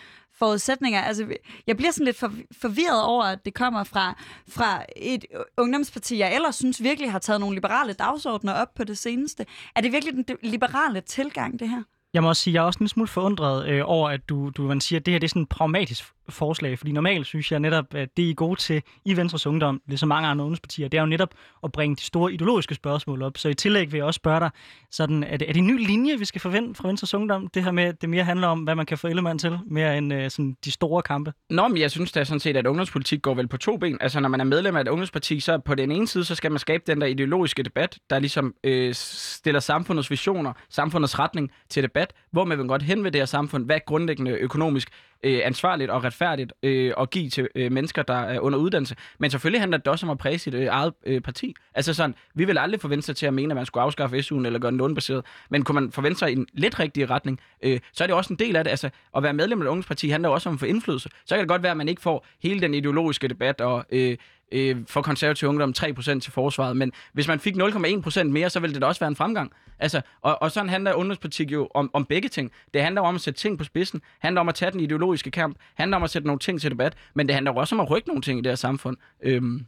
[0.44, 1.02] forudsætninger.
[1.02, 1.26] Altså,
[1.68, 4.16] jeg bliver sådan lidt for, forvirret over, at det kommer fra,
[4.50, 5.26] fra et
[5.58, 9.46] ungdomsparti, jeg ellers synes virkelig har taget nogle liberale dagsordner op på det seneste.
[9.76, 11.84] Er det virkelig den liberale tilgang, det her?
[12.14, 14.62] Jeg må også sige, jeg er også en smule forundret øh, over, at du, du
[14.62, 17.60] man siger, at det her det er sådan en pragmatisk forslag, fordi normalt synes jeg
[17.60, 20.46] netop, at det I er gode til i Venstres Ungdom, ligesom er så mange andre
[20.46, 21.30] ungdomspartier, det er jo netop
[21.64, 23.38] at bringe de store ideologiske spørgsmål op.
[23.38, 24.50] Så i tillæg vil jeg også spørge dig,
[24.92, 27.48] sådan, er, det, er det en ny linje, vi skal forvente fra Venstres Ungdom?
[27.48, 29.98] Det her med, at det mere handler om, hvad man kan få Ellemann til, mere
[29.98, 31.34] end øh, sådan, de store kampe?
[31.50, 33.98] Nå, men jeg synes da sådan set, at ungdomspolitik går vel på to ben.
[34.02, 36.52] Altså, når man er medlem af et ungdomsparti, så på den ene side, så skal
[36.52, 41.84] man skabe den der ideologiske debat, der ligesom øh, stiller samfundets visioner, samfundets retning til
[41.84, 44.90] debat debat, hvor man vil godt hen ved det her samfund, hvad er grundlæggende økonomisk
[45.24, 48.96] øh, ansvarligt og retfærdigt øh, at give til øh, mennesker, der er under uddannelse.
[49.20, 51.56] Men selvfølgelig handler det også om at præge sit øh, eget øh, parti.
[51.76, 54.46] Altså sådan, vi vil aldrig forvente sig til at mene, at man skulle afskaffe SU'en
[54.46, 55.26] eller gøre den lånebaseret.
[55.50, 58.34] Men kunne man forvente sig i en lidt rigtig retning, øh, så er det også
[58.34, 58.72] en del af det.
[58.72, 61.10] Altså, at være medlem af et ungdomsparti handler også om at få indflydelse.
[61.26, 64.18] Så kan det godt være, at man ikke får hele den ideologiske debat og øh,
[64.52, 68.74] øh, for konservativ ungdom 3% til forsvaret, men hvis man fik 0,1% mere, så ville
[68.74, 69.52] det da også være en fremgang.
[69.80, 72.52] Altså, og, og sådan handler ungdomspolitik jo om, om begge ting.
[72.74, 75.58] Det handler om at sætte ting på spidsen, handler om at tage den ideologiske kamp,
[75.76, 78.08] handler om at sætte nogle ting til debat, men det handler også om at rykke
[78.08, 78.98] nogle ting i det her samfund.
[79.24, 79.66] Øhm.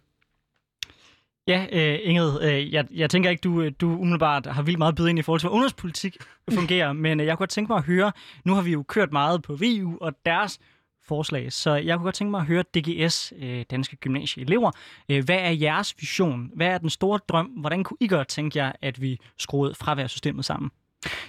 [1.47, 4.95] Ja, øh, Ingrid, øh, jeg, jeg tænker ikke, du, øh, du umiddelbart har vildt meget
[4.95, 6.17] byde ind i forhold til, hvordan ungdomspolitik
[6.57, 8.11] fungerer, men øh, jeg kunne godt tænke mig at høre,
[8.45, 10.59] nu har vi jo kørt meget på VU og deres
[11.07, 11.53] forslag.
[11.53, 14.71] Så jeg kunne godt tænke mig at høre DGS, øh, Danske Gymnasieelever.
[15.09, 16.51] Øh, hvad er jeres vision?
[16.55, 17.45] Hvad er den store drøm?
[17.45, 20.71] Hvordan kunne I godt tænke jer, at vi skruede fraværssystemet sammen?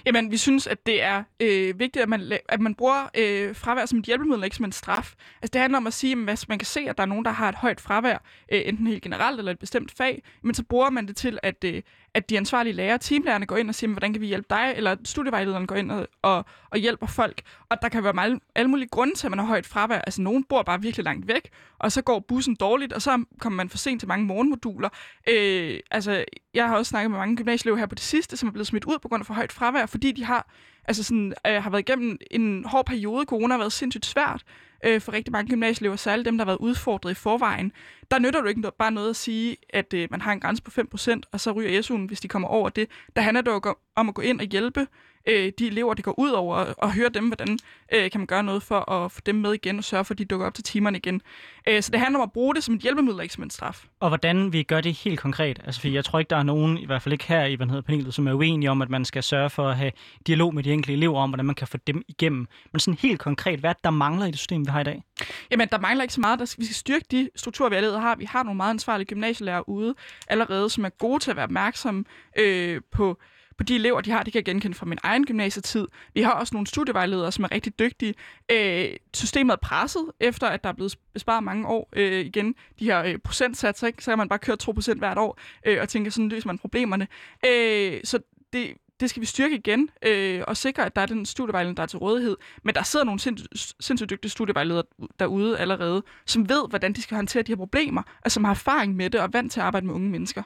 [0.05, 3.85] Jamen, vi synes, at det er øh, vigtigt, at man, at man bruger øh, fravær
[3.85, 5.13] som et hjælpemiddel, ikke som en straf.
[5.41, 7.25] Altså, det handler om at sige, at hvis man kan se, at der er nogen,
[7.25, 8.17] der har et højt fravær,
[8.51, 11.63] øh, enten helt generelt eller et bestemt fag, men så bruger man det til, at,
[11.63, 11.81] øh,
[12.17, 14.95] at de ansvarlige lærere, teamlærerne går ind og siger, hvordan kan vi hjælpe dig, eller
[15.03, 17.41] studievejlederen går ind og, og, og hjælper folk.
[17.69, 19.99] Og der kan være meget, alle mulige grunde til, at man har højt fravær.
[19.99, 21.49] Altså, nogen bor bare virkelig langt væk,
[21.79, 24.89] og så går bussen dårligt, og så kommer man for sent til mange morgenmoduler.
[25.29, 28.53] Øh, altså, jeg har også snakket med mange gymnasieelever her på det sidste, som er
[28.53, 30.49] blevet smidt ud på grund af for højt fravær, fordi de har,
[30.85, 33.25] altså sådan, øh, har været igennem en hård periode.
[33.25, 34.43] Corona har været sindssygt svært
[34.85, 37.71] øh, for rigtig mange gymnasieelever, særligt dem, der har været udfordret i forvejen.
[38.11, 40.71] Der nytter du ikke bare noget at sige, at øh, man har en grænse på
[40.95, 42.89] 5%, og så ryger SU'en, hvis de kommer over det.
[43.15, 44.87] Der handler det jo om at gå ind og hjælpe
[45.27, 47.59] øh, de elever, det går ud over, og høre dem, hvordan
[47.93, 50.17] øh, kan man gøre noget for at få dem med igen, og sørge for, at
[50.17, 51.21] de dukker op til timerne igen.
[51.67, 53.85] Øh, så det handler om at bruge det som et hjælpemiddel, ikke som en straf.
[53.99, 55.59] Og hvordan vi gør det helt konkret?
[55.65, 57.67] Altså, fordi jeg tror ikke, der er nogen, i hvert fald ikke her i hvad
[57.67, 59.91] hedder, panelet, som er uenige om, at man skal sørge for at have
[60.27, 62.47] dialog med de enkelte elever om, hvordan man kan få dem igennem.
[62.71, 65.03] Men sådan helt konkret, hvad der mangler i det system, vi har i dag?
[65.51, 66.39] Jamen, der mangler ikke så meget.
[66.39, 68.15] Der skal, vi skal styrke de strukturer, vi allerede har.
[68.15, 69.95] Vi har nogle meget ansvarlige gymnasielærer ude
[70.27, 72.03] allerede, som er gode til at være opmærksomme
[72.37, 73.17] øh, på
[73.57, 74.23] på de elever, de har.
[74.23, 75.87] Det kan jeg genkende fra min egen gymnasietid.
[76.13, 78.13] Vi har også nogle studievejledere, som er rigtig dygtige.
[78.51, 82.55] Øh, systemet er presset, efter at der er blevet sparet mange år øh, igen.
[82.79, 84.03] De her øh, procentsatser, ikke?
[84.03, 87.07] så kan man bare køre 2% hvert år øh, og tænke, sådan løser man problemerne.
[87.45, 88.19] Øh, så
[88.53, 91.83] det, det skal vi styrke igen, øh, og sikre, at der er den studievejledning, der
[91.83, 92.37] er til rådighed.
[92.63, 94.83] Men der sidder nogle sinds- sindssygt dygtige studievejledere
[95.19, 98.95] derude allerede, som ved, hvordan de skal håndtere de her problemer, og som har erfaring
[98.95, 100.43] med det og er vant til at arbejde med unge mennesker.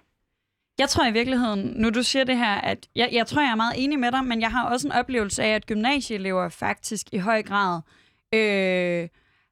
[0.80, 3.56] Jeg tror i virkeligheden, nu du siger det her, at jeg, jeg tror, jeg er
[3.56, 7.18] meget enig med dig, men jeg har også en oplevelse af, at gymnasieelever faktisk i
[7.18, 7.82] høj grad
[8.34, 9.10] øh,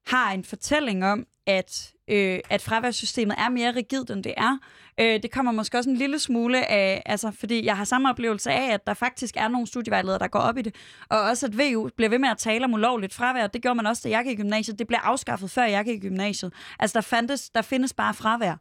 [0.07, 4.57] har en fortælling om, at, øh, at fraværssystemet er mere rigidt, end det er.
[4.99, 8.51] Øh, det kommer måske også en lille smule af, altså, fordi jeg har samme oplevelse
[8.51, 10.75] af, at der faktisk er nogle studievejledere, der går op i det,
[11.09, 13.47] og også at VU bliver ved med at tale om ulovligt fravær.
[13.47, 14.79] Det gjorde man også, da jeg gik i gymnasiet.
[14.79, 16.53] Det blev afskaffet, før jeg gik i gymnasiet.
[16.79, 18.55] Altså, der, fandtes, der findes bare fravær.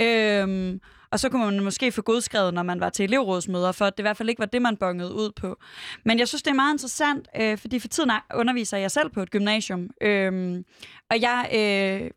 [0.00, 0.78] Øh,
[1.10, 4.02] og så kunne man måske få godskrevet, når man var til elevrådsmøder, for det i
[4.02, 5.56] hvert fald ikke var det, man bongede ud på.
[6.04, 9.22] Men jeg synes, det er meget interessant, øh, fordi for tiden underviser jeg selv på
[9.22, 9.90] et gymnasium.
[10.00, 10.64] Øh,
[11.10, 11.50] og jeg...
[11.54, 12.10] Øh,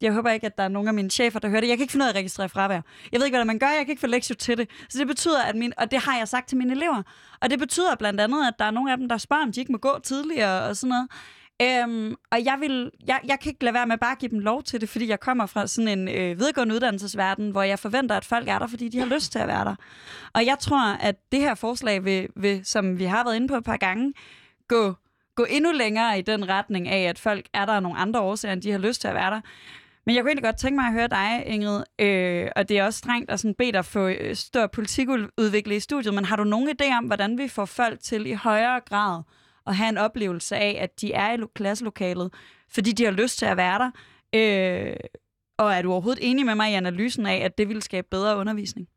[0.00, 1.68] jeg håber ikke, at der er nogen af mine chefer, der hører det.
[1.68, 2.80] Jeg kan ikke finde ud af at registrere fravær.
[3.12, 3.66] Jeg ved ikke, hvad man gør.
[3.66, 4.70] Jeg kan ikke få lektier til det.
[4.88, 7.02] Så det betyder, at min, og det har jeg sagt til mine elever.
[7.40, 9.60] Og det betyder blandt andet, at der er nogle af dem, der spørger, om de
[9.60, 11.08] ikke må gå tidligere og sådan noget.
[11.62, 14.38] Øhm, og jeg, vil, jeg, jeg kan ikke lade være med bare at give dem
[14.38, 18.16] lov til det, fordi jeg kommer fra sådan en øh, videregående uddannelsesverden, hvor jeg forventer,
[18.16, 19.74] at folk er der, fordi de har lyst til at være der.
[20.32, 23.56] Og jeg tror, at det her forslag vil, vil som vi har været inde på
[23.56, 24.14] et par gange,
[24.68, 24.94] gå,
[25.34, 28.52] gå endnu længere i den retning af, at folk er der af nogle andre årsager,
[28.52, 29.40] end de har lyst til at være der.
[30.08, 32.84] Men jeg kunne egentlig godt tænke mig at høre dig, Ingrid, øh, og det er
[32.84, 36.44] også strengt at sådan bede dig få større stor politikudvikle i studiet, men har du
[36.44, 39.22] nogen idé om, hvordan vi får folk til i højere grad
[39.66, 42.34] at have en oplevelse af, at de er i klasselokalet,
[42.70, 43.90] fordi de har lyst til at være der.
[44.34, 44.96] Øh,
[45.58, 48.36] og er du overhovedet enig med mig i analysen af, at det vil skabe bedre
[48.36, 48.88] undervisning?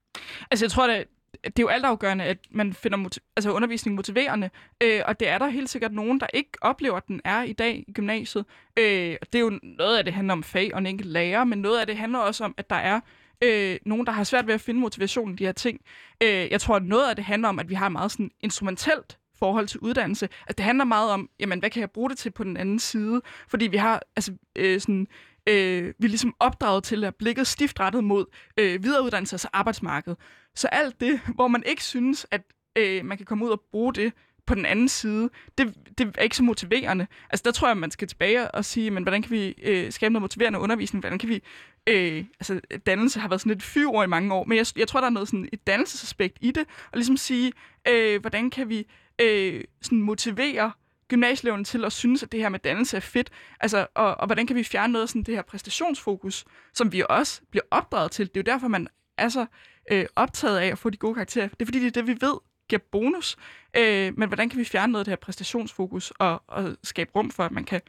[0.51, 1.05] Altså, jeg tror, det,
[1.43, 4.49] det er jo altafgørende, at man finder motiv- altså undervisning motiverende,
[4.83, 7.53] øh, og det er der helt sikkert nogen, der ikke oplever, at den er i
[7.53, 8.45] dag i gymnasiet.
[8.77, 11.59] Øh, det er jo noget af det handler om fag og en enkelt lærer, men
[11.61, 12.99] noget af det handler også om, at der er
[13.43, 15.81] øh, nogen, der har svært ved at finde motivation i de her ting.
[16.23, 19.17] Øh, jeg tror, at noget af det handler om, at vi har meget sådan instrumentelt
[19.39, 20.25] forhold til uddannelse.
[20.25, 22.79] Altså, det handler meget om, jamen, hvad kan jeg bruge det til på den anden
[22.79, 23.21] side?
[23.47, 25.07] Fordi vi har, altså, øh, sådan,
[25.47, 28.25] øh, vi er ligesom opdraget til at blikket stift rettet mod
[28.57, 30.17] øh, videreuddannelse, altså arbejdsmarkedet.
[30.55, 32.41] Så alt det, hvor man ikke synes, at
[32.77, 34.13] øh, man kan komme ud og bruge det
[34.45, 37.07] på den anden side, det, det er ikke så motiverende.
[37.29, 40.13] Altså der tror jeg, man skal tilbage og sige, men hvordan kan vi øh, skabe
[40.13, 41.01] noget motiverende undervisning?
[41.01, 41.43] Hvordan kan vi
[41.87, 44.87] øh, altså, dannelse har været sådan lidt fyr over i mange år, men jeg, jeg
[44.87, 47.51] tror, der er noget sådan et dannelsesaspekt i det, og ligesom sige,
[47.87, 48.87] øh, hvordan kan vi
[49.21, 50.71] øh, sådan motivere
[51.11, 54.47] gymnasieeleverne til at synes, at det her med dannelse er fedt, altså, og, og hvordan
[54.47, 58.27] kan vi fjerne noget af sådan det her præstationsfokus, som vi også bliver opdraget til.
[58.27, 59.45] Det er jo derfor, man er så
[59.91, 61.47] øh, optaget af at få de gode karakterer.
[61.47, 62.33] Det er fordi, det er det, vi ved
[62.69, 63.37] giver bonus.
[63.77, 67.31] Øh, men hvordan kan vi fjerne noget af det her præstationsfokus og, og skabe rum
[67.31, 67.81] for, at man kan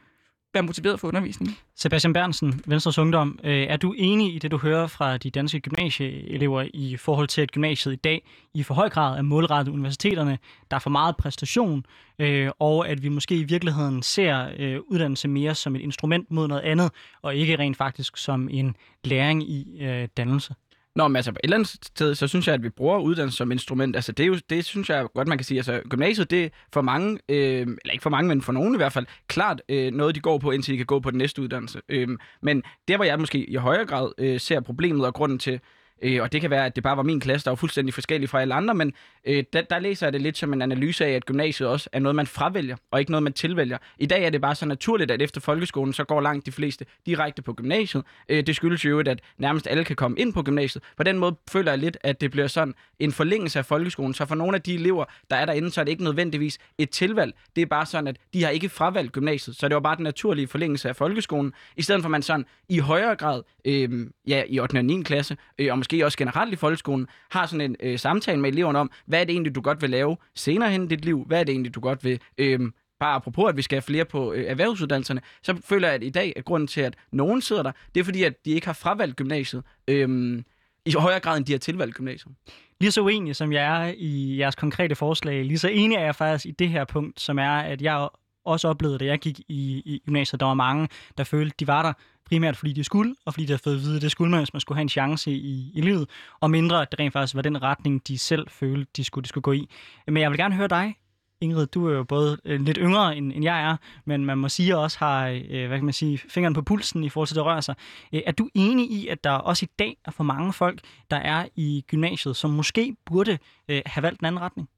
[0.53, 1.57] være motiveret for undervisning.
[1.75, 5.59] Sebastian Bernsen, Venstres Ungdom, øh, er du enig i det, du hører fra de danske
[5.59, 10.37] gymnasieelever i forhold til, at gymnasiet i dag i for høj grad er målrettet universiteterne,
[10.71, 11.85] der er for meget præstation,
[12.19, 16.47] øh, og at vi måske i virkeligheden ser øh, uddannelse mere som et instrument mod
[16.47, 20.53] noget andet, og ikke rent faktisk som en læring i øh, dannelse?
[20.95, 23.51] Nå, men altså et eller andet sted, så synes jeg, at vi bruger uddannelse som
[23.51, 23.95] instrument.
[23.95, 25.57] Altså det, er jo, det synes jeg godt, man kan sige.
[25.57, 28.77] Altså gymnasiet, det er for mange, øh, eller ikke for mange, men for nogen i
[28.77, 31.41] hvert fald, klart øh, noget, de går på, indtil de kan gå på den næste
[31.41, 31.81] uddannelse.
[31.89, 32.07] Øh,
[32.41, 35.59] men der, hvor jeg måske i højere grad øh, ser problemet og grunden til,
[36.03, 38.29] Øh, og det kan være, at det bare var min klasse, der var fuldstændig forskellig
[38.29, 38.93] fra alle andre, men
[39.25, 41.99] øh, der, der læser jeg det lidt som en analyse af, at gymnasiet også er
[41.99, 43.77] noget, man fravælger, og ikke noget, man tilvælger.
[43.99, 46.85] I dag er det bare så naturligt, at efter folkeskolen, så går langt de fleste
[47.05, 48.03] direkte på gymnasiet.
[48.29, 50.83] Øh, det skyldes jo, at nærmest alle kan komme ind på gymnasiet.
[50.97, 54.13] På den måde føler jeg lidt, at det bliver sådan en forlængelse af folkeskolen.
[54.13, 56.89] Så for nogle af de elever, der er derinde, så er det ikke nødvendigvis et
[56.89, 57.33] tilvalg.
[57.55, 59.55] Det er bare sådan, at de har ikke fravalgt gymnasiet.
[59.55, 61.53] Så det var bare den naturlige forlængelse af folkeskolen.
[61.77, 64.77] I stedet for, at man sådan i højere grad, øh, ja, i 8.
[64.77, 65.03] og 9.
[65.03, 68.79] klasse, øh, og måske også generelt i folkeskolen, har sådan en øh, samtale med eleverne
[68.79, 71.23] om, hvad er det egentlig, du godt vil lave senere hen i dit liv?
[71.27, 72.19] Hvad er det egentlig, du godt vil...
[72.37, 72.59] Øh,
[72.99, 76.09] bare apropos, at vi skal have flere på øh, erhvervsuddannelserne, så føler jeg, at i
[76.09, 78.73] dag er grunden til, at nogen sidder der, det er fordi, at de ikke har
[78.73, 80.43] fravalgt gymnasiet øh,
[80.85, 82.35] i højere grad, end de har tilvalgt gymnasiet.
[82.79, 86.15] Lige så uenig som jeg er i jeres konkrete forslag, lige så enig er jeg
[86.15, 88.09] faktisk i det her punkt, som er, at jeg
[88.45, 91.83] også oplevede, da jeg gik i, i gymnasiet, der var mange, der følte, de var
[91.83, 91.93] der
[92.25, 94.39] primært fordi de skulle, og fordi de havde fået at vide, at det skulle man,
[94.39, 97.35] hvis man skulle have en chance i, i livet, og mindre, at det rent faktisk
[97.35, 99.69] var den retning, de selv følte, de skulle, de skulle gå i.
[100.07, 100.95] Men jeg vil gerne høre dig,
[101.41, 104.49] Ingrid, du er jo både øh, lidt yngre, end, end jeg er, men man må
[104.49, 107.37] sige også har, øh, hvad kan man sige, fingeren på pulsen i forhold til, at
[107.37, 107.75] det rører sig.
[108.13, 111.17] Øh, er du enig i, at der også i dag er for mange folk, der
[111.17, 114.69] er i gymnasiet, som måske burde øh, have valgt en anden retning?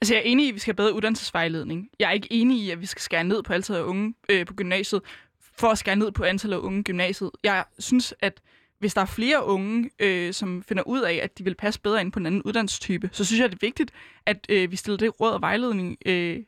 [0.00, 1.88] Altså, jeg er enig i, at vi skal have bedre uddannelsesvejledning.
[1.98, 4.46] Jeg er ikke enig i, at vi skal skære ned på antallet af unge øh,
[4.46, 5.02] på gymnasiet,
[5.58, 7.30] for at skære ned på antallet af unge i gymnasiet.
[7.44, 8.40] Jeg synes, at
[8.78, 12.00] hvis der er flere unge, øh, som finder ud af, at de vil passe bedre
[12.00, 13.90] ind på en anden uddannelsestype, så synes jeg, det er vigtigt,
[14.26, 16.40] at øh, vi stiller det råd og vejledning øh,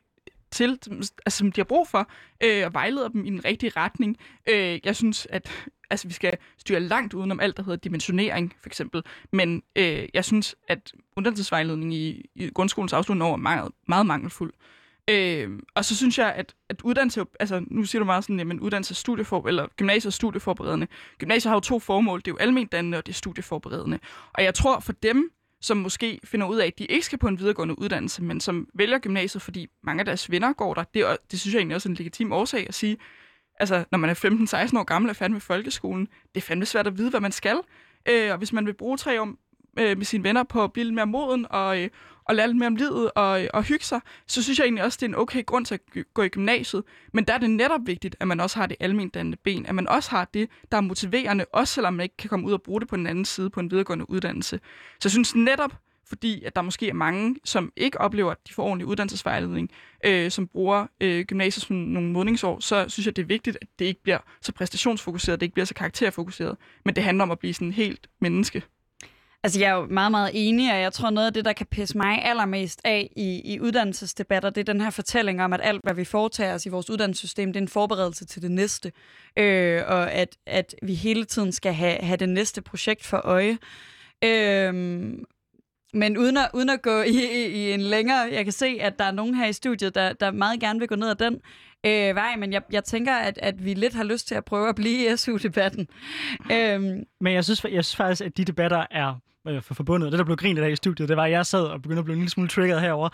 [0.52, 0.78] til,
[1.26, 2.10] altså, som de har brug for,
[2.44, 4.16] øh, og vejleder dem i den rigtige retning.
[4.48, 5.50] Øh, jeg synes, at
[5.90, 9.02] altså, vi skal styre langt udenom alt, der hedder dimensionering, for eksempel.
[9.32, 14.52] Men øh, jeg synes, at uddannelsesvejledning i, i grundskolens afslutning år er meget, meget mangelfuld.
[15.10, 18.60] Øh, og så synes jeg, at, at uddannelse, altså nu siger du meget sådan, jamen
[18.60, 20.86] uddannelse er studiefor, eller gymnasiet er studieforberedende.
[21.18, 23.98] Gymnasiet har jo to formål, det er jo almindannende, og det er studieforberedende.
[24.32, 25.30] Og jeg tror for dem,
[25.62, 28.68] som måske finder ud af, at de ikke skal på en videregående uddannelse, men som
[28.74, 31.88] vælger gymnasiet, fordi mange af deres venner går der, det, det synes jeg egentlig også
[31.88, 32.96] er en legitim årsag at sige,
[33.60, 34.14] altså når man er
[34.72, 37.32] 15-16 år gammel og færdig med folkeskolen, det er fandme svært at vide, hvad man
[37.32, 37.58] skal.
[38.08, 39.34] Øh, og hvis man vil bruge tre år
[39.78, 41.88] øh, med sine venner på at blive lidt mere moden og, øh,
[42.24, 44.98] og lære lidt mere om livet og, og hygge sig, så synes jeg egentlig også,
[45.00, 46.82] det er en okay grund til at gå i gymnasiet.
[47.12, 49.88] Men der er det netop vigtigt, at man også har det almindannende ben, at man
[49.88, 52.80] også har det, der er motiverende, også selvom man ikke kan komme ud og bruge
[52.80, 54.60] det på den anden side på en videregående uddannelse.
[55.00, 55.72] Så jeg synes netop,
[56.12, 59.70] fordi at der måske er mange, som ikke oplever, at de får ordentlig uddannelsesvejledning,
[60.04, 63.68] øh, som bruger øh, gymnasiet som nogle modningsår, så synes jeg, det er vigtigt, at
[63.78, 67.38] det ikke bliver så præstationsfokuseret, det ikke bliver så karakterfokuseret, men det handler om at
[67.38, 68.62] blive sådan helt menneske.
[69.44, 71.66] Altså, jeg er jo meget, meget enig, og jeg tror, noget af det, der kan
[71.66, 75.80] pisse mig allermest af i, i uddannelsesdebatter, det er den her fortælling om, at alt,
[75.82, 78.92] hvad vi foretager os i vores uddannelsessystem, det er en forberedelse til det næste.
[79.36, 83.58] Øh, og at, at vi hele tiden skal have, have det næste projekt for øje.
[84.24, 84.74] Øh,
[85.94, 88.28] men uden at, uden at gå i, i, i en længere...
[88.32, 90.88] Jeg kan se, at der er nogen her i studiet, der, der meget gerne vil
[90.88, 91.40] gå ned ad den
[91.86, 94.68] øh, vej, men jeg, jeg tænker, at, at vi lidt har lyst til at prøve
[94.68, 95.88] at blive i SU-debatten.
[96.52, 97.04] øhm.
[97.20, 99.14] Men jeg synes, jeg synes faktisk, at de debatter er
[99.48, 100.12] øh, for forbundet.
[100.12, 102.04] Det, der blev grinet af i studiet, det var, at jeg sad og begyndte at
[102.04, 103.08] blive en lille smule triggeret herover.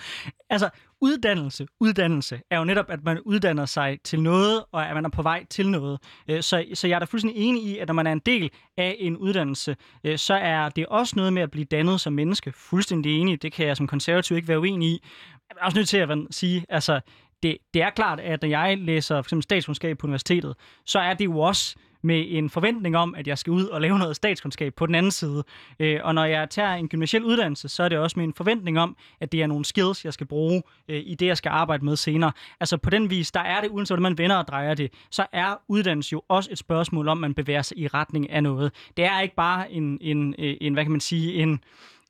[0.50, 5.04] Altså, uddannelse, uddannelse er jo netop, at man uddanner sig til noget, og at man
[5.04, 5.98] er på vej til noget.
[6.28, 8.50] Øh, så, så jeg er da fuldstændig enig i, at når man er en del
[8.76, 12.52] af en uddannelse, øh, så er det også noget med at blive dannet som menneske.
[12.52, 13.42] Fuldstændig enig.
[13.42, 15.02] Det kan jeg som konservativ ikke være uenig i.
[15.48, 17.00] Jeg er også nødt til at sige, altså,
[17.42, 20.54] det, det er klart, at når jeg læser for eksempel statskundskab på universitetet,
[20.86, 23.98] så er det jo også med en forventning om, at jeg skal ud og lave
[23.98, 25.44] noget statskundskab på den anden side.
[25.80, 28.78] Øh, og når jeg tager en gymnasiel uddannelse, så er det også med en forventning
[28.78, 31.84] om, at det er nogle skills, jeg skal bruge øh, i det, jeg skal arbejde
[31.84, 32.32] med senere.
[32.60, 35.26] Altså på den vis, der er det, uanset hvordan man vender og drejer det, så
[35.32, 38.72] er uddannelse jo også et spørgsmål om, man bevæger sig i retning af noget.
[38.96, 41.60] Det er ikke bare en, en, øh, en hvad kan man sige, en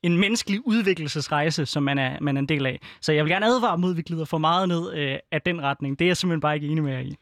[0.02, 2.80] en menneskelig udviklingsrejse, som man er, man er en del af.
[3.00, 5.62] Så jeg vil gerne advare mod, at vi glider for meget ned øh, af den
[5.62, 5.98] retning.
[5.98, 7.16] Det er jeg simpelthen bare ikke enig med jer i.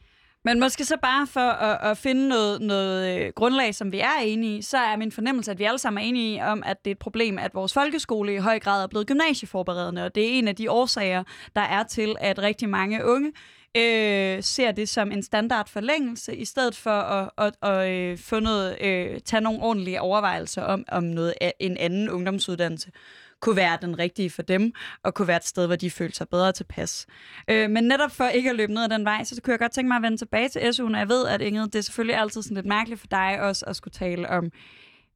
[0.47, 4.19] Men måske så bare for at, at finde noget, noget øh, grundlag, som vi er
[4.23, 6.91] enige i, så er min fornemmelse, at vi alle sammen er enige om, at det
[6.91, 10.39] er et problem, at vores folkeskole i høj grad er blevet gymnasieforberedende, og det er
[10.39, 11.25] en af de årsager,
[11.57, 13.33] der er til, at rigtig mange unge
[13.77, 18.41] øh, ser det som en standard forlængelse, i stedet for at, at, at, at få
[18.41, 22.91] noget, øh, tage nogle ordentlige overvejelser om, om noget, en anden ungdomsuddannelse
[23.41, 24.73] kunne være den rigtige for dem,
[25.03, 27.07] og kunne være et sted, hvor de følte sig bedre tilpas.
[27.51, 29.73] Øh, men netop for ikke at løbe ned ad den vej, så kunne jeg godt
[29.73, 32.17] tænke mig at vende tilbage til SU'en, og jeg ved, at Inge, det er selvfølgelig
[32.17, 34.51] altid sådan lidt mærkeligt for dig også at skulle tale om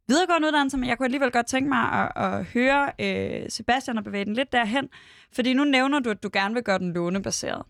[0.08, 4.04] videregående uddannelse, men jeg kunne alligevel godt tænke mig at, at høre øh, Sebastian og
[4.04, 4.88] bevæge den lidt derhen,
[5.34, 7.62] fordi nu nævner du, at du gerne vil gøre den lånebaseret.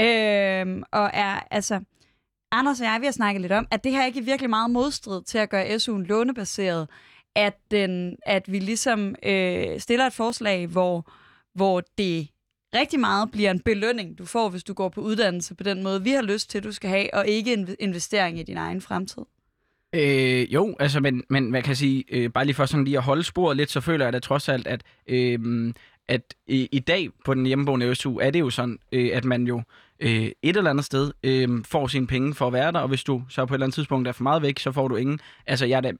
[0.00, 1.80] Øh, og er, altså,
[2.56, 4.70] Anders og jeg, vi har snakket lidt om, at det her ikke er virkelig meget
[4.70, 6.88] modstrid til at gøre SU'en lånebaseret,
[7.34, 11.10] at, den, at vi ligesom øh, stiller et forslag, hvor,
[11.54, 12.28] hvor det
[12.74, 16.02] rigtig meget bliver en belønning, du får, hvis du går på uddannelse på den måde,
[16.02, 19.22] vi har lyst til, du skal have, og ikke en investering i din egen fremtid.
[19.94, 22.96] Øh, jo, altså, men, men hvad kan jeg sige, øh, bare lige for sådan lige
[22.96, 25.72] at holde sporet lidt, så føler jeg da trods alt, at, øh,
[26.08, 29.46] at i, i dag på den hjemmeboende SU, er det jo sådan, øh, at man
[29.46, 29.62] jo
[30.00, 33.04] øh, et eller andet sted øh, får sine penge for at være der, og hvis
[33.04, 35.20] du så på et eller andet tidspunkt er for meget væk, så får du ingen.
[35.46, 35.92] Altså jeg er da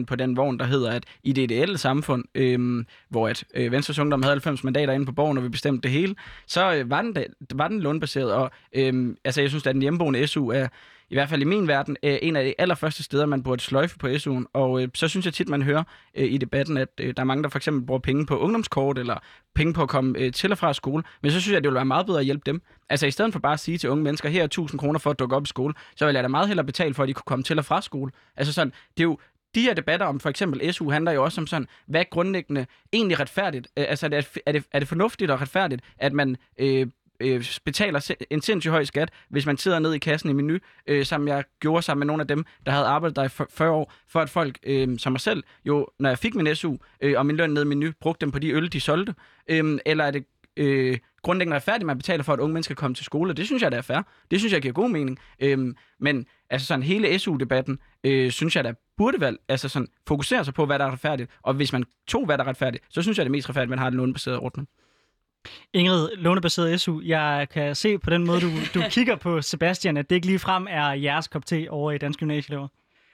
[0.00, 3.72] 100% på den vogn, der hedder, at i det ideelle samfund, øh, hvor at øh,
[3.72, 6.14] Venstres Ungdom havde 90 mandater inde på borgen, og vi bestemte det hele,
[6.46, 7.24] så øh, var, den da,
[7.54, 10.68] var den lånbaseret, og øh, altså jeg synes, at den hjemmeboende SU er
[11.10, 13.98] i hvert fald i min verden, øh, en af de allerførste steder, man burde sløjfe
[13.98, 14.44] på SU'en.
[14.52, 15.82] Og øh, så synes jeg tit, man hører
[16.14, 18.98] øh, i debatten, at øh, der er mange, der for eksempel bruger penge på ungdomskort,
[18.98, 19.16] eller
[19.54, 21.02] penge på at komme øh, til og fra skole.
[21.22, 22.62] Men så synes jeg, det ville være meget bedre at hjælpe dem.
[22.88, 25.10] Altså i stedet for bare at sige til unge mennesker, her er 1000 kroner for
[25.10, 27.14] at dukke op i skole, så vil jeg da meget hellere betale for, at de
[27.14, 28.12] kunne komme til og fra skole.
[28.36, 29.18] Altså sådan, det er jo,
[29.54, 32.66] de her debatter om for eksempel SU handler jo også om sådan, hvad er grundlæggende
[32.92, 33.68] egentlig retfærdigt?
[33.76, 36.86] Øh, altså er det, er, det, er det fornuftigt og retfærdigt, at man øh,
[37.20, 41.04] øh, betaler en sindssygt høj skat, hvis man sidder ned i kassen i menu, øh,
[41.04, 43.92] som jeg gjorde sammen med nogle af dem, der havde arbejdet der i 40 år,
[44.08, 47.26] for at folk øh, som mig selv, jo, når jeg fik min SU øh, og
[47.26, 49.14] min løn ned i menu, brugte dem på de øl, de solgte.
[49.48, 50.24] Øh, eller er det
[50.56, 53.32] øh, grundlæggende retfærdigt, man betaler for, at unge mennesker kommer til skole.
[53.32, 54.02] Det synes jeg, der er fair.
[54.30, 55.18] Det synes jeg giver god mening.
[55.40, 60.44] Øhm, men altså sådan hele SU-debatten, øh, synes jeg, der burde vel altså sådan, fokusere
[60.44, 61.30] sig på, hvad der er retfærdigt.
[61.42, 63.66] Og hvis man tog, hvad der er retfærdigt, så synes jeg, det er mest retfærdigt,
[63.66, 64.68] at man har en lånebaseret ordning.
[65.72, 70.10] Ingrid, lånebaseret SU, jeg kan se på den måde, du, du kigger på Sebastian, at
[70.10, 72.68] det ikke lige frem er jeres kop te over i Dansk Gymnasieelever.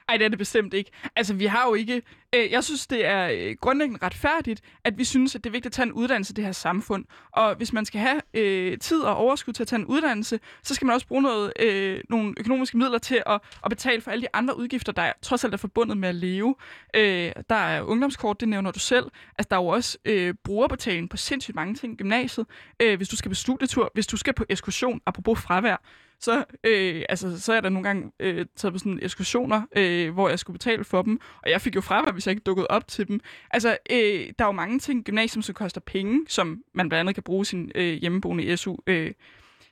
[0.08, 0.90] Ej, det er det bestemt ikke.
[1.16, 2.02] Altså, vi har jo ikke...
[2.34, 5.66] Øh, jeg synes, det er øh, grundlæggende retfærdigt, at vi synes, at det er vigtigt
[5.66, 7.04] at tage en uddannelse i det her samfund.
[7.32, 10.74] Og hvis man skal have øh, tid og overskud til at tage en uddannelse, så
[10.74, 14.22] skal man også bruge noget, øh, nogle økonomiske midler til at, at betale for alle
[14.22, 16.54] de andre udgifter, der er, trods alt er forbundet med at leve.
[16.96, 19.06] Øh, der er ungdomskort, det nævner du selv.
[19.38, 22.46] Altså, der er jo også øh, brugerbetaling på sindssygt mange ting i gymnasiet.
[22.82, 25.76] Øh, hvis du skal på studietur, hvis du skal på ekskursion, apropos fravær,
[26.24, 30.28] så, øh, altså, så er der nogle gange øh, taget på sådan ekskursioner, øh, hvor
[30.28, 32.88] jeg skulle betale for dem, og jeg fik jo fravær, hvis jeg ikke dukkede op
[32.88, 33.20] til dem.
[33.50, 37.00] Altså, øh, der er jo mange ting i gymnasium, som koster penge, som man blandt
[37.00, 39.12] andet kan bruge sin øh, hjemmeboende SU øh,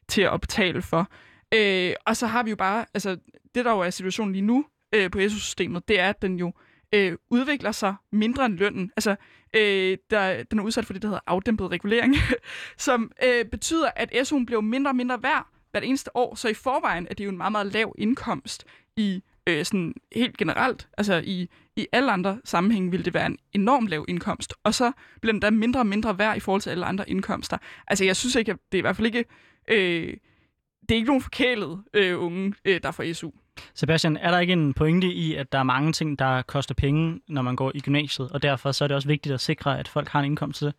[0.08, 1.08] til at betale for.
[1.54, 3.16] Øh, og så har vi jo bare, altså,
[3.54, 6.52] det der jo er situationen lige nu øh, på SU-systemet, det er, at den jo
[6.94, 8.90] øh, udvikler sig mindre end lønnen.
[8.96, 9.16] Altså,
[9.56, 12.16] øh, der, den er udsat for det, der hedder afdæmpet regulering,
[12.86, 16.54] som øh, betyder, at SU'en bliver mindre og mindre værd, hvert eneste år, så i
[16.54, 18.64] forvejen er det jo en meget, meget lav indkomst
[18.96, 20.88] i øh, sådan helt generelt.
[20.98, 24.92] Altså i, i alle andre sammenhænge vil det være en enorm lav indkomst, og så
[25.20, 27.58] bliver den da mindre og mindre værd i forhold til alle andre indkomster.
[27.87, 29.24] Altså jeg synes ikke, at det er i hvert fald ikke...
[29.68, 30.16] Øh,
[30.82, 33.30] det er ikke nogen forkælet øh, unge, øh, der får SU.
[33.74, 37.20] Sebastian, er der ikke en pointe i, at der er mange ting, der koster penge,
[37.28, 39.88] når man går i gymnasiet, og derfor så er det også vigtigt at sikre, at
[39.88, 40.74] folk har en indkomst til det?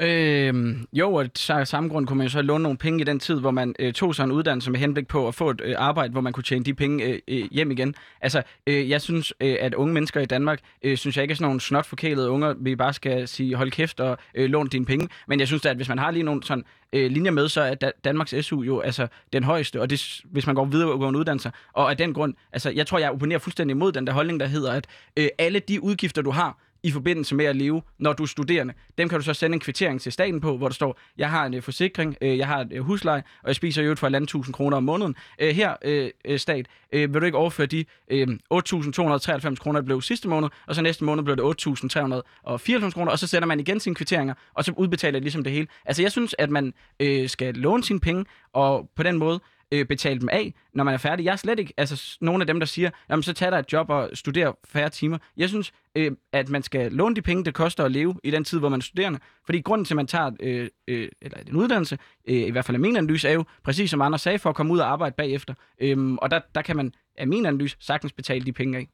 [0.00, 3.20] Øh, jo, og af samme grund kunne man jo så låne nogle penge i den
[3.20, 5.74] tid, hvor man øh, tog sig en uddannelse med henblik på at få et øh,
[5.78, 7.94] arbejde, hvor man kunne tjene de penge øh, øh, hjem igen.
[8.20, 11.36] Altså, øh, jeg synes, øh, at unge mennesker i Danmark, øh, synes jeg ikke er
[11.36, 15.08] sådan nogle snotforkælede unger, vi bare skal sige, hold kæft og øh, lån dine penge.
[15.28, 17.60] Men jeg synes da, at hvis man har lige nogle sådan øh, linjer med, så
[17.60, 20.98] er da- Danmarks SU jo altså den højeste, og det, hvis man går videre og
[20.98, 21.52] går en uddannelse.
[21.72, 24.46] Og af den grund, altså jeg tror, jeg opponerer fuldstændig imod den der holdning, der
[24.46, 28.22] hedder, at øh, alle de udgifter, du har, i forbindelse med at leve, når du
[28.22, 28.74] er studerende.
[28.98, 31.46] Dem kan du så sende en kvittering til staten på, hvor der står, jeg har
[31.46, 34.52] en øh, forsikring, øh, jeg har et øh, husleje, og jeg spiser jo for 1.500
[34.52, 35.16] kroner om måneden.
[35.38, 39.86] Øh, her, øh, øh, stat, øh, vil du ikke overføre de øh, 8.293 kroner, der
[39.86, 43.60] blev sidste måned, og så næste måned blev det 8.394 kroner, og så sender man
[43.60, 45.66] igen sine kvitteringer, og så udbetaler det ligesom det hele.
[45.84, 49.40] Altså jeg synes, at man øh, skal låne sine penge, og på den måde
[49.72, 51.24] øh, betale dem af, når man er færdig.
[51.24, 53.58] Jeg er slet ikke altså, nogle nogen af dem, der siger, jamen så tag dig
[53.58, 55.18] et job og studer færre timer.
[55.36, 58.44] Jeg synes, øh, at man skal låne de penge, det koster at leve i den
[58.44, 59.18] tid, hvor man er studerende.
[59.44, 61.98] Fordi grunden til, at man tager øh, øh, eller en uddannelse,
[62.28, 64.56] øh, i hvert fald af min analyse, er jo præcis som andre sagde, for at
[64.56, 65.54] komme ud og arbejde bagefter.
[65.80, 68.88] Øh, og der, der kan man af min analyse sagtens betale de penge af.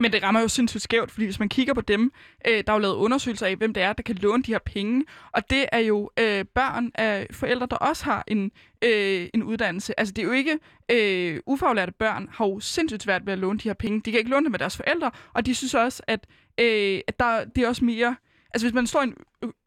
[0.00, 2.12] Men det rammer jo sindssygt skævt, fordi hvis man kigger på dem,
[2.48, 4.58] øh, der er jo lavet undersøgelser af, hvem det er, der kan låne de her
[4.58, 5.04] penge.
[5.32, 8.50] Og det er jo øh, børn af forældre, der også har en,
[8.84, 10.00] øh, en uddannelse.
[10.00, 10.58] Altså det er jo ikke
[10.90, 14.00] øh, ufaglærte børn, har jo sindssygt svært ved at låne de her penge.
[14.00, 16.26] De kan ikke låne dem med deres forældre, og de synes også, at,
[16.60, 18.16] øh, at der, det er også mere...
[18.54, 19.14] Altså hvis man står i en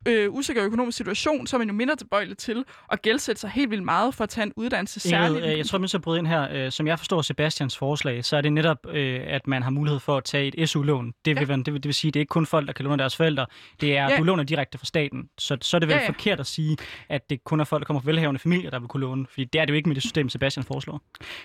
[0.05, 3.69] øh, usikker økonomisk situation, så er man jo mindre tilbøjelig til at gældsætte sig helt
[3.71, 5.09] vildt meget for at tage en uddannelse.
[5.09, 6.47] Ingrid, Særligt, øh, jeg tror, man skal bryde ind her.
[6.51, 9.99] Øh, Som jeg forstår Sebastians forslag, så er det netop, øh, at man har mulighed
[9.99, 11.05] for at tage et SU-lån.
[11.25, 11.55] Det vil, Ja.
[11.55, 13.15] det, vil, det vil sige, at det er ikke kun folk, der kan låne deres
[13.15, 13.45] forældre.
[13.81, 14.17] Det er, Ja.
[14.17, 15.29] du låner direkte fra staten.
[15.37, 16.01] Så, så er det vel ja.
[16.01, 16.07] ja.
[16.07, 16.77] forkert at sige,
[17.09, 19.25] at det kun er folk, der kommer fra velhavende familier, der vil kunne låne.
[19.29, 21.01] Fordi det er det jo ikke med det system, Sebastian foreslår.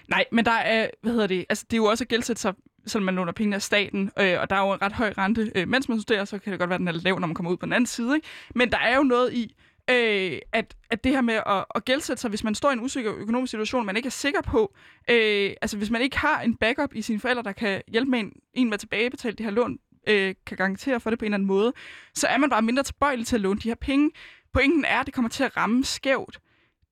[0.08, 2.54] Nej, men der er, hvad hedder det, altså det er jo også at gældsætte sig,
[2.86, 5.52] selvom man låner penge af staten, øh, og der er jo en ret høj rente,
[5.54, 7.34] øh, mens man studerer, så kan det godt være, at den er lav, når man
[7.34, 8.28] kommer ud på den anden side, ikke?
[8.54, 9.54] Men der er jo noget i,
[9.90, 12.80] øh, at, at det her med at, at gældsætte sig, hvis man står i en
[12.80, 14.74] usikker økonomisk situation, man ikke er sikker på,
[15.10, 18.20] øh, altså hvis man ikke har en backup i sine forældre, der kan hjælpe med
[18.20, 21.26] en, en med at tilbagebetale det her lån, øh, kan garantere for det på en
[21.26, 21.72] eller anden måde,
[22.14, 24.10] så er man bare mindre tilbøjelig til at låne de her penge.
[24.52, 26.38] Pointen er, at det kommer til at ramme skævt.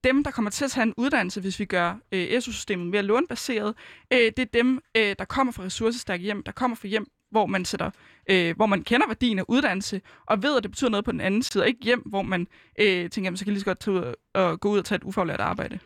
[0.03, 3.75] Dem, der kommer til at tage en uddannelse, hvis vi gør øh, SU-systemet mere lånbaseret,
[4.13, 7.45] øh, det er dem, øh, der kommer fra ressourcestærke hjem, der kommer fra hjem, hvor
[7.45, 7.91] man sætter,
[8.29, 11.21] øh, hvor man kender værdien af uddannelse, og ved, at det betyder noget på den
[11.21, 12.47] anden side, og ikke hjem, hvor man
[12.79, 14.79] øh, tænker, jamen, så kan jeg lige så godt tage ud og, og gå ud
[14.79, 15.79] og tage et ufaglært arbejde.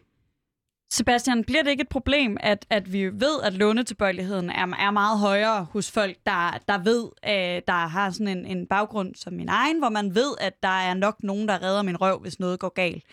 [0.91, 5.19] Sebastian, bliver det ikke et problem, at, at vi ved, at lånetilbøjeligheden er, er meget
[5.19, 9.49] højere hos folk, der, der ved, øh, der har sådan en, en baggrund som min
[9.49, 12.59] egen, hvor man ved, at der er nok nogen, der redder min røv, hvis noget
[12.59, 13.03] går galt?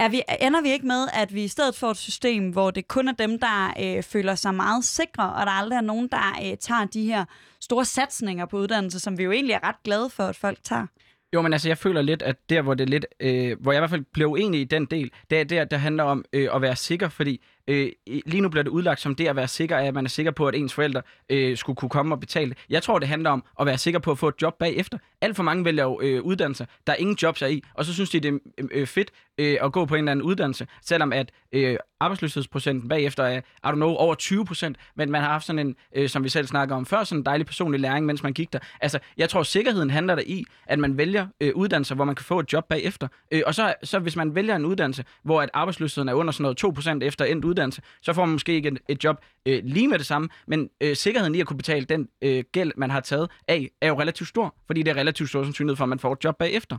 [0.00, 2.88] Er vi, ender vi ikke med, at vi i stedet får et system, hvor det
[2.88, 6.50] kun er dem, der øh, føler sig meget sikre, og der aldrig er nogen, der
[6.50, 7.24] øh, tager de her
[7.60, 10.86] store satsninger på uddannelse, som vi jo egentlig er ret glade for, at folk tager?
[11.34, 13.78] Jo, men altså, jeg føler lidt, at der, hvor det er lidt, øh, hvor jeg
[13.78, 16.48] i hvert fald blev uenig i den del, det er der, der handler om øh,
[16.54, 17.40] at være sikker, fordi
[17.70, 17.92] øh,
[18.26, 20.48] lige nu bliver det udlagt som det at være sikker, at man er sikker på,
[20.48, 22.54] at ens forældre øh, skulle kunne komme og betale.
[22.70, 24.98] Jeg tror, det handler om at være sikker på at få et job bagefter.
[25.20, 27.94] Alt for mange vælger jo øh, uddannelser, der er ingen jobs er i, og så
[27.94, 31.12] synes de, det er øh, fedt øh, at gå på en eller anden uddannelse, selvom
[31.12, 35.46] at øh, arbejdsløshedsprocenten bagefter er, I don't know, over 20 procent, men man har haft
[35.46, 38.22] sådan en, øh, som vi selv snakker om før, sådan en dejlig personlig læring, mens
[38.22, 38.58] man gik der.
[38.80, 42.24] Altså, jeg tror, sikkerheden handler der i, at man vælger øh, uddannelser, hvor man kan
[42.24, 43.08] få et job bagefter.
[43.30, 46.42] Øh, og så, så hvis man vælger en uddannelse, hvor at arbejdsløsheden er under sådan
[46.42, 47.59] noget 2 procent efter endt uddannelse,
[48.02, 50.96] så får man måske ikke et, et job øh, lige med det samme, men øh,
[50.96, 54.28] sikkerheden i at kunne betale den øh, gæld, man har taget af, er jo relativt
[54.28, 56.76] stor, fordi det er relativt stor sandsynlighed for, at man får et job bagefter.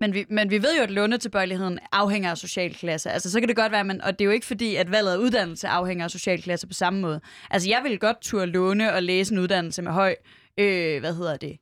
[0.00, 3.10] Men vi, men vi ved jo, at lånetilbøjeligheden afhænger af social klasse.
[3.10, 5.12] Altså, så kan det godt være, men, og det er jo ikke fordi, at valget
[5.12, 7.20] af uddannelse afhænger af social klasse på samme måde.
[7.50, 10.14] Altså, jeg vil godt turde låne og læse en uddannelse med høj,
[10.58, 11.56] øh, hvad hedder det,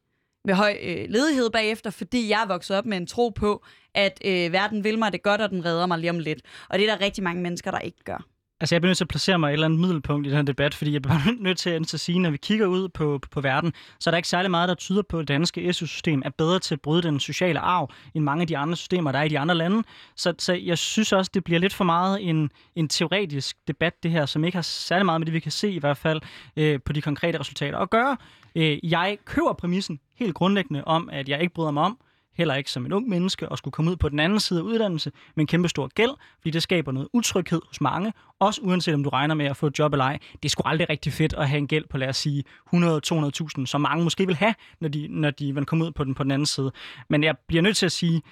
[0.44, 4.20] med høj øh, ledighed bagefter, fordi jeg er vokset op med en tro på, at
[4.24, 6.40] øh, verden vil mig det godt, og den redder mig lige om lidt.
[6.68, 8.26] Og det er der rigtig mange mennesker, der ikke gør.
[8.61, 10.42] Altså, jeg bliver nødt til at placere mig et eller andet middelpunkt i den her
[10.42, 13.40] debat, fordi jeg bliver nødt til at sige, når vi kigger ud på, på, på
[13.40, 16.30] verden, så er der ikke særlig meget, der tyder på, at det danske SU-system er
[16.30, 19.22] bedre til at bryde den sociale arv, end mange af de andre systemer, der er
[19.22, 19.82] i de andre lande.
[20.16, 24.11] Så, så jeg synes også, det bliver lidt for meget en, en teoretisk debat, det
[24.11, 26.20] her, som ikke har særlig meget med det, vi kan se i hvert fald
[26.56, 28.16] øh, på de konkrete resultater at gøre.
[28.54, 31.98] Øh, jeg køber præmissen helt grundlæggende om, at jeg ikke bryder mig om,
[32.36, 34.64] heller ikke som en ung menneske, at skulle komme ud på den anden side af
[34.64, 38.94] uddannelse med en kæmpe stor gæld, fordi det skaber noget utryghed hos mange, også uanset
[38.94, 40.18] om du regner med at få et job eller ej.
[40.32, 43.66] Det er sgu aldrig rigtig fedt at have en gæld på, lad os sige, 100-200.000,
[43.66, 46.22] som mange måske vil have, når de, når de vil komme ud på den på
[46.22, 46.72] den anden side.
[47.10, 48.22] Men jeg bliver nødt til at sige,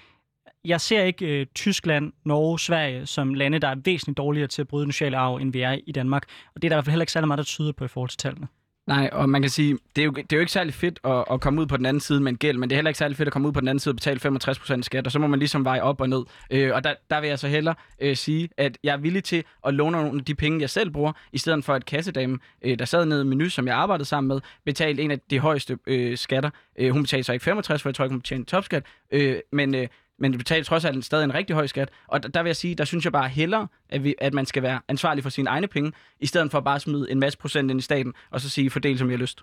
[0.64, 4.68] jeg ser ikke øh, Tyskland, Norge, Sverige som lande, der er væsentligt dårligere til at
[4.68, 6.22] bryde den sociale arv, end vi er i Danmark.
[6.55, 7.88] Og det er der i hvert fald heller ikke særlig meget, der tyder på i
[7.88, 8.49] forhold til tallene.
[8.89, 11.24] Nej, og man kan sige, det er jo, det er jo ikke særlig fedt at,
[11.30, 12.99] at komme ud på den anden side med en gæld, men det er heller ikke
[12.99, 15.18] særlig fedt at komme ud på den anden side og betale 65% skat, og så
[15.18, 16.24] må man ligesom veje op og ned.
[16.51, 19.45] Øh, og der, der vil jeg så hellere øh, sige, at jeg er villig til
[19.66, 22.78] at låne nogle af de penge, jeg selv bruger, i stedet for at kassedame, øh,
[22.78, 25.78] der sad nede i menu, som jeg arbejdede sammen med, betalte en af de højeste
[25.86, 26.51] øh, skatter.
[26.78, 29.74] Øh, hun betalte så ikke 65, for jeg tror ikke, hun betalte topskat, øh, men...
[29.74, 29.89] Øh,
[30.19, 31.91] men det betaler trods alt stadig en rigtig høj skat.
[32.07, 34.47] Og der, der vil jeg sige, der synes jeg bare hellere, at, vi, at man
[34.47, 37.39] skal være ansvarlig for sine egne penge, i stedet for bare at smide en masse
[37.39, 39.43] procent ind i staten, og så sige, fordel som jeg har lyst.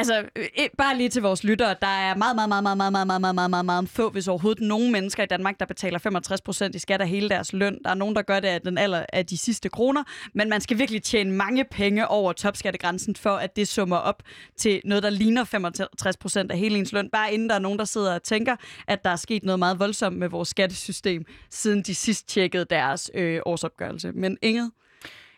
[0.00, 0.46] Altså, øh,
[0.78, 1.74] bare lige til vores lyttere.
[1.82, 4.28] Der er meget, meget, meget, meget, meget, meget, meget, meget, meget, meget, meget få, hvis
[4.28, 7.78] overhovedet nogen mennesker i Danmark, der betaler 65 procent i skat af hele deres løn.
[7.84, 10.02] Der er nogen, der gør det af den aller, af de sidste kroner.
[10.34, 14.22] Men man skal virkelig tjene mange penge over topskattegrænsen, for at det summer op
[14.56, 17.10] til noget, der ligner 65 procent af hele ens løn.
[17.10, 18.56] Bare inden der er nogen, der sidder og tænker,
[18.88, 23.10] at der er sket noget meget voldsomt med vores skattesystem, siden de sidst tjekkede deres
[23.14, 24.12] øh, årsopgørelse.
[24.12, 24.70] Men Inget,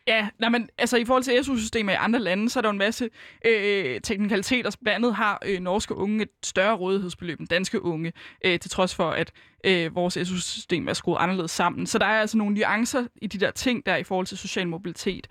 [0.07, 2.72] Ja, nej, men altså i forhold til SU-systemet i andre lande, så er der jo
[2.72, 3.11] en masse
[3.46, 4.70] øh, teknikaliteter.
[4.82, 8.12] Blandt andet har øh, norske unge et større rådighedsbeløb end danske unge,
[8.44, 9.32] øh, til trods for, at
[9.64, 11.86] øh, vores SU-system er skruet anderledes sammen.
[11.86, 14.68] Så der er altså nogle nuancer i de der ting, der i forhold til social
[14.68, 15.26] mobilitet.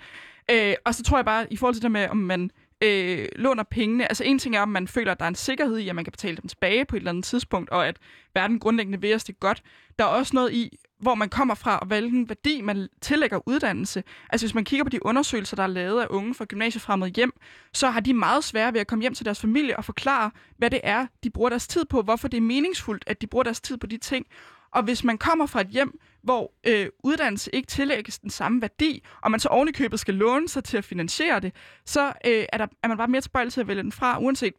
[0.51, 2.51] Øh, og så tror jeg bare, i forhold til det med, om man
[2.83, 4.07] øh, låner pengene.
[4.07, 6.05] Altså en ting er, om man føler, at der er en sikkerhed i, at man
[6.05, 7.97] kan betale dem tilbage på et eller andet tidspunkt, og at
[8.33, 9.63] verden grundlæggende vil os det godt.
[9.99, 14.03] Der er også noget i, hvor man kommer fra, og hvilken værdi man tillægger uddannelse.
[14.29, 17.33] Altså hvis man kigger på de undersøgelser, der er lavet af unge fra gymnasiefremmede hjem,
[17.73, 20.69] så har de meget svære ved at komme hjem til deres familie og forklare, hvad
[20.69, 23.61] det er, de bruger deres tid på, hvorfor det er meningsfuldt, at de bruger deres
[23.61, 24.25] tid på de ting.
[24.71, 29.03] Og hvis man kommer fra et hjem, hvor øh, uddannelse ikke tillægges den samme værdi,
[29.21, 32.67] og man så ovenikøbet skal låne sig til at finansiere det, så øh, er, der,
[32.83, 34.53] er man bare mere tilbøjelig til at vælge den fra, uanset,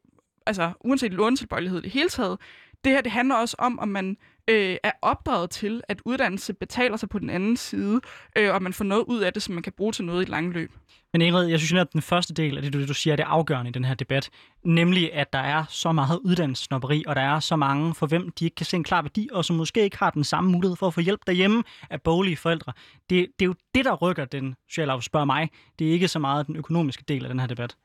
[0.46, 2.38] altså, uanset lånetilbøjelighed i det hele taget.
[2.84, 4.16] Det her det handler også om, om man
[4.50, 8.00] øh, er opdraget til, at uddannelse betaler sig på den anden side,
[8.38, 10.22] øh, og man får noget ud af det, som man kan bruge til noget i
[10.22, 10.72] et langt løb.
[11.12, 13.68] Men Ingrid, jeg synes at den første del af det, du, du siger, det afgørende
[13.68, 14.30] i den her debat.
[14.64, 18.44] Nemlig, at der er så meget uddannelsesnopperi, og der er så mange, for hvem de
[18.44, 20.86] ikke kan se en klar værdi, og som måske ikke har den samme mulighed for
[20.86, 22.72] at få hjælp derhjemme af boglige forældre.
[23.10, 25.50] Det, det er jo det, der rykker den sociale spørger mig.
[25.78, 27.76] Det er ikke så meget den økonomiske del af den her debat.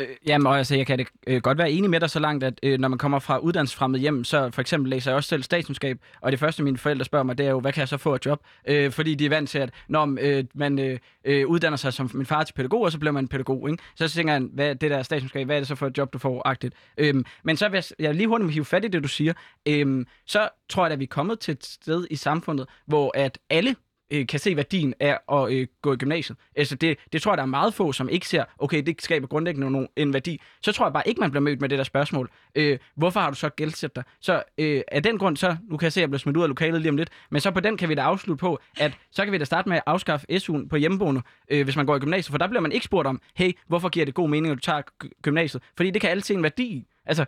[0.00, 2.44] Øh, jamen, og altså, jeg kan det, øh, godt være enig med dig så langt,
[2.44, 5.42] at øh, når man kommer fra uddannelsesfremmed hjem, så for eksempel læser jeg også selv
[5.42, 7.96] statskundskab, og det første, mine forældre spørger mig, det er jo, hvad kan jeg så
[7.96, 8.40] få et job?
[8.68, 12.10] Øh, fordi de er vant til, at når øh, man øh, øh, uddanner sig som
[12.14, 13.82] min far til pædagog, og så bliver man pædagog, ikke?
[13.94, 16.18] så tænker jeg, hvad det der statskundskab, hvad er det så for et job, du
[16.18, 16.74] får agtigt?
[16.98, 19.32] Øh, men så vil jeg, jeg lige hurtigt hive fat i det, du siger.
[19.68, 23.38] Øh, så tror jeg, at vi er kommet til et sted i samfundet, hvor at
[23.50, 23.76] alle
[24.10, 26.38] øh, kan se værdien af at øh, gå i gymnasiet.
[26.56, 29.26] Altså det, det tror jeg, der er meget få, som ikke ser, okay, det skaber
[29.26, 30.40] grundlæggende nogen, en værdi.
[30.62, 32.30] Så tror jeg bare ikke, man bliver mødt med det der spørgsmål.
[32.54, 34.04] Øh, hvorfor har du så gældsat dig?
[34.20, 36.42] Så øh, af den grund, så, nu kan jeg se, at jeg bliver smidt ud
[36.42, 38.98] af lokalet lige om lidt, men så på den kan vi da afslutte på, at
[39.10, 41.96] så kan vi da starte med at afskaffe SU'en på hjemmeboende, øh, hvis man går
[41.96, 44.52] i gymnasiet, for der bliver man ikke spurgt om, hey, hvorfor giver det god mening,
[44.52, 44.82] at du tager
[45.22, 45.62] gymnasiet?
[45.76, 47.24] Fordi det kan altid en værdi Altså,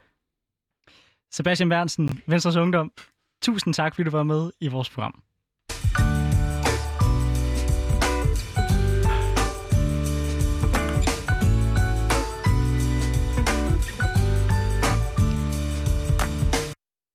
[1.30, 2.92] Sebastian Bernsen, Venstres Ungdom,
[3.42, 5.22] tusind tak, fordi du var med i vores program.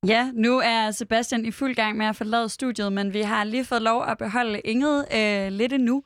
[0.07, 3.65] Ja, nu er Sebastian i fuld gang med at forlade studiet, men vi har lige
[3.65, 6.03] fået lov at beholde Ingrid øh, lidt endnu.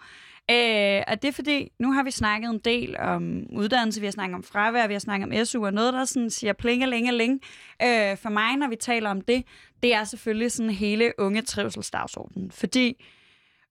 [0.52, 4.12] Øh, og det er fordi, nu har vi snakket en del om uddannelse, vi har
[4.12, 7.12] snakket om fravær, vi har snakket om SU, og noget, der sådan siger plinge, længe,
[7.12, 7.40] længe.
[7.84, 9.44] Øh, for mig, når vi taler om det,
[9.84, 12.52] det er selvfølgelig sådan hele unge trivselsdagsordenen.
[12.52, 13.06] Fordi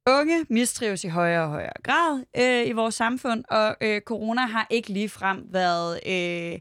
[0.07, 4.66] unge mistrives i højere og højere grad øh, i vores samfund, og øh, corona har
[4.70, 6.01] ikke lige frem været...
[6.07, 6.59] Øh,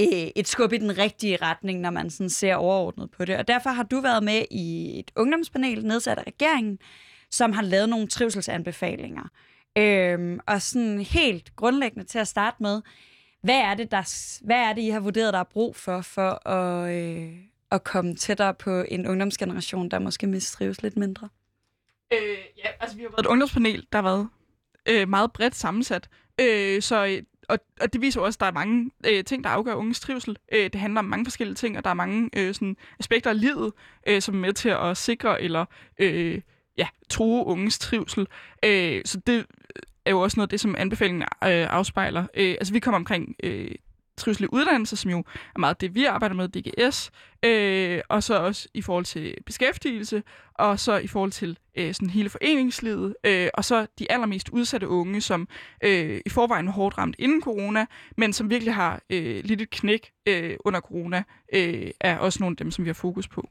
[0.00, 3.36] øh, et skub i den rigtige retning, når man sådan ser overordnet på det.
[3.36, 6.78] Og derfor har du været med i et ungdomspanel nedsat af regeringen,
[7.30, 9.28] som har lavet nogle trivselsanbefalinger.
[9.78, 12.82] Øhm, og sådan helt grundlæggende til at starte med,
[13.42, 14.02] hvad er det, der,
[14.44, 17.32] hvad er det I har vurderet, der er brug for, for at, øh,
[17.70, 21.28] at komme tættere på en ungdomsgeneration, der måske mistrives lidt mindre?
[22.12, 24.28] Øh, ja, altså vi har været et ungdomspanel, der har været
[24.88, 26.08] øh, meget bredt sammensat.
[26.40, 29.74] Øh, så og, og det viser også, at der er mange øh, ting, der afgør
[29.74, 30.36] unges trivsel.
[30.52, 33.40] Øh, det handler om mange forskellige ting, og der er mange øh, sådan, aspekter af
[33.40, 33.72] livet,
[34.06, 35.64] øh, som er med til at sikre eller
[35.98, 36.40] øh,
[36.78, 38.26] ja, true unges trivsel.
[38.64, 39.46] Øh, så det
[40.04, 41.28] er jo også noget af det, som anbefalingen øh,
[41.70, 42.26] afspejler.
[42.34, 43.70] Øh, altså vi kommer omkring øh,
[44.16, 45.18] trivsel uddannelse, som jo
[45.54, 47.10] er meget det, vi arbejder med, DGS,
[47.44, 50.22] øh, og så også i forhold til beskæftigelse,
[50.54, 54.88] og så i forhold til øh, sådan hele foreningslivet, øh, og så de allermest udsatte
[54.88, 55.48] unge, som
[55.84, 57.86] øh, i forvejen var hårdt ramt inden corona,
[58.16, 61.22] men som virkelig har øh, lidt et knæk øh, under corona,
[61.54, 63.48] øh, er også nogle af dem, som vi har fokus på.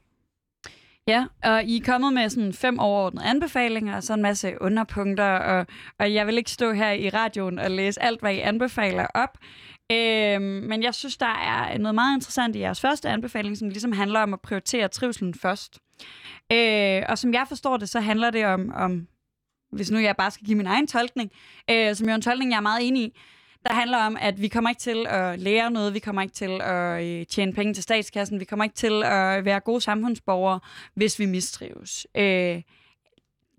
[1.06, 5.24] Ja, og I er kommet med sådan fem overordnede anbefalinger, og så en masse underpunkter,
[5.24, 5.66] og,
[5.98, 9.38] og jeg vil ikke stå her i radioen og læse alt, hvad I anbefaler op.
[9.92, 13.92] Øhm, men jeg synes, der er noget meget interessant i jeres første anbefaling, som ligesom
[13.92, 15.78] handler om at prioritere trivselen først.
[16.52, 19.08] Øh, og som jeg forstår det, så handler det om, om
[19.72, 21.30] hvis nu jeg bare skal give min egen tolkning,
[21.70, 23.18] øh, som jo er en tolkning, jeg er meget enig i,
[23.66, 26.60] der handler om, at vi kommer ikke til at lære noget, vi kommer ikke til
[26.62, 30.60] at øh, tjene penge til statskassen, vi kommer ikke til at være gode samfundsborgere,
[30.94, 32.06] hvis vi mistrives.
[32.14, 32.62] Øh,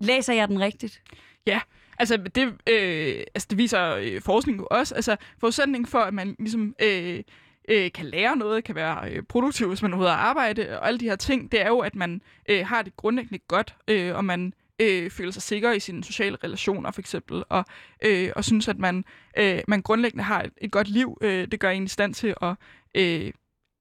[0.00, 1.02] læser jeg den rigtigt?
[1.46, 1.60] Ja,
[1.98, 4.94] Altså, det, øh, altså, det viser øh, forskning jo også.
[4.94, 7.22] Altså, forudsætningen for, at man ligesom øh,
[7.68, 10.86] øh, kan lære noget, kan være øh, produktiv, hvis man er ude at arbejde, og
[10.86, 14.16] alle de her ting, det er jo, at man øh, har det grundlæggende godt, øh,
[14.16, 17.64] og man øh, føler sig sikker i sine sociale relationer, for eksempel, og,
[18.04, 19.04] øh, og synes, at man,
[19.38, 21.18] øh, man grundlæggende har et, et godt liv.
[21.20, 22.54] Øh, det gør en i stand til at...
[22.94, 23.32] Øh,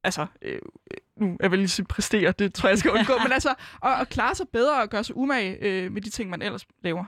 [0.04, 0.60] altså, øh,
[1.18, 3.50] nu jeg vil lige sige præstere, det tror jeg, jeg skal undgå, men altså,
[3.84, 6.66] at, at klare sig bedre og gøre sig umage øh, med de ting, man ellers
[6.84, 7.06] laver.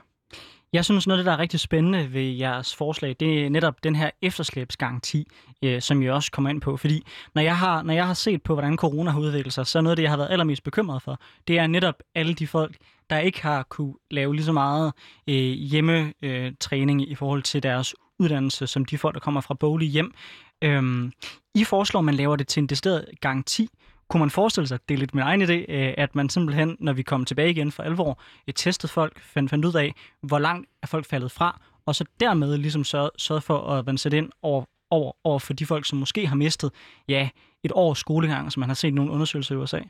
[0.72, 3.84] Jeg synes, noget af det, der er rigtig spændende ved jeres forslag, det er netop
[3.84, 5.26] den her efterslæbsgaranti,
[5.62, 6.76] øh, som jeg også kommer ind på.
[6.76, 7.02] Fordi
[7.34, 9.82] når jeg, har, når jeg har set på, hvordan corona har udviklet sig, så er
[9.82, 12.76] noget af det, jeg har været allermest bekymret for, det er netop alle de folk,
[13.10, 14.92] der ikke har kunne lave lige så meget
[15.28, 20.14] øh, hjemmetræning i forhold til deres uddannelse, som de folk, der kommer fra bolig hjem.
[20.62, 21.12] Øhm,
[21.54, 23.68] I foreslår, at man laver det til en decideret garanti.
[24.10, 26.92] Kunne man forestille sig, det er lidt min egen idé, øh, at man simpelthen, når
[26.92, 30.68] vi kommer tilbage igen for alvor, et testet folk, fandt, fandt ud af, hvor langt
[30.82, 34.30] er folk faldet fra, og så dermed ligesom sørgede, sørgede for at man sætte ind
[34.42, 36.72] over, over, over for de folk, som måske har mistet
[37.08, 37.28] ja,
[37.64, 39.80] et års skolegang, som man har set nogle undersøgelser i USA?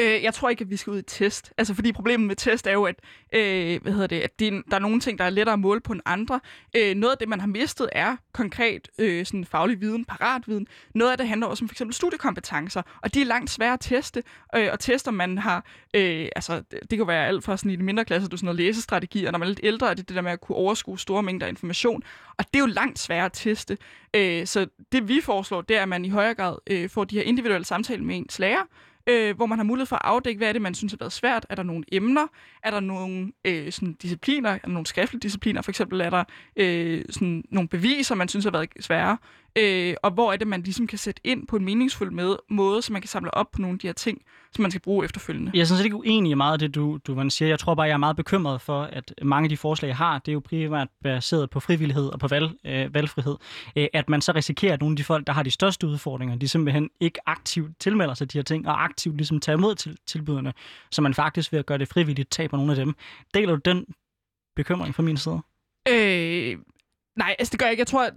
[0.00, 1.52] Øh, jeg tror ikke, at vi skal ud i test.
[1.58, 2.96] Altså, fordi problemet med test er jo, at,
[3.32, 5.80] øh, hvad hedder det, at det, der er nogle ting, der er lettere at måle
[5.80, 6.40] på end andre.
[6.76, 10.66] Øh, noget af det, man har mistet, er konkret øh, sådan faglig viden, paratviden.
[10.94, 13.80] Noget af det handler også om for eksempel studiekompetencer, og de er langt sværere at
[13.80, 14.22] teste.
[14.56, 17.76] Øh, og tester man har, øh, altså, det, det kan være alt fra sådan i
[17.76, 20.08] de mindre klasser, du sådan noget læsestrategi, og når man er lidt ældre, er det
[20.08, 22.02] det der med at kunne overskue store mængder information.
[22.38, 23.78] Og det er jo langt sværere at teste.
[24.14, 27.16] Øh, så det vi foreslår, det er, at man i højere grad øh, får de
[27.16, 28.62] her individuelle samtaler med ens lærer,
[29.06, 31.12] øh, hvor man har mulighed for at afdække, hvad er det, man synes har været
[31.12, 31.46] svært.
[31.48, 32.26] Er der nogle emner?
[32.62, 34.50] Er der nogle øh, sådan discipliner?
[34.50, 35.62] Er der nogle skriftlige discipliner?
[35.62, 36.24] For eksempel er der
[36.56, 39.18] øh, sådan nogle beviser, man synes har været svære?
[39.58, 42.82] Øh, og hvor er det, man ligesom kan sætte ind på en meningsfuld med, måde,
[42.82, 44.22] så man kan samle op på nogle af de her ting,
[44.52, 45.50] som man skal bruge efterfølgende.
[45.54, 47.48] Jeg er sådan set ikke uenig i meget af det, du, du siger.
[47.48, 50.18] Jeg tror bare, jeg er meget bekymret for, at mange af de forslag, jeg har,
[50.18, 53.36] det er jo primært baseret på frivillighed og på valg, øh, valgfrihed.
[53.76, 56.36] Øh, at man så risikerer, at nogle af de folk, der har de største udfordringer,
[56.36, 59.98] de simpelthen ikke aktivt tilmelder sig de her ting, og aktivt ligesom tager imod til,
[60.06, 60.52] tilbudene,
[60.90, 62.94] så man faktisk ved at gøre det frivilligt taber nogle af dem.
[63.34, 63.86] Deler du den
[64.56, 65.42] bekymring fra min side?
[65.88, 66.58] Øh,
[67.16, 67.80] nej, altså det gør jeg ikke.
[67.80, 68.10] Jeg tror,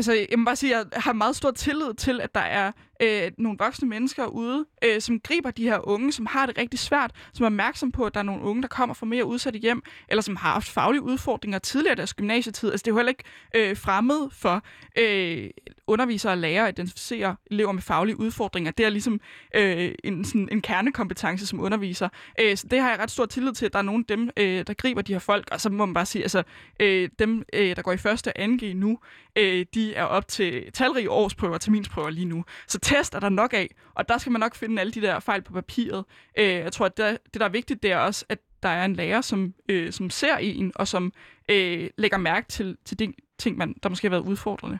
[0.00, 2.72] altså, jeg må bare sige, at jeg har meget stor tillid til, at der er
[3.02, 6.78] øh, nogle voksne mennesker ude, øh, som griber de her unge, som har det rigtig
[6.78, 9.58] svært, som er opmærksom på, at der er nogle unge, der kommer fra mere udsatte
[9.58, 12.70] hjem, eller som har haft faglige udfordringer tidligere i deres gymnasietid.
[12.70, 13.24] Altså, det er jo heller ikke
[13.56, 14.64] øh, fremmed for
[14.98, 15.50] øh,
[15.86, 18.70] undervisere og lærere at identificere elever med faglige udfordringer.
[18.70, 19.20] Det er ligesom
[19.56, 22.08] øh, en, sådan en kernekompetence som underviser.
[22.40, 24.30] Øh, så det har jeg ret stor tillid til, at der er nogle af dem,
[24.36, 25.48] øh, der griber de her folk.
[25.52, 26.42] Og så må man bare sige, altså
[26.80, 28.98] øh, dem, øh, der går i første og 2G nu,
[29.36, 32.44] øh, de er op til talrige årsprøver og terminsprøver lige nu.
[32.68, 35.20] Så test er der nok af, og der skal man nok finde alle de der
[35.20, 36.04] fejl på papiret.
[36.38, 38.84] Øh, jeg tror, at det, det, der er vigtigt, det er også, at der er
[38.84, 41.12] en lærer, som, øh, som ser en, og som
[41.48, 44.78] øh, lægger mærke til, til de ting, man, der måske har været udfordrende.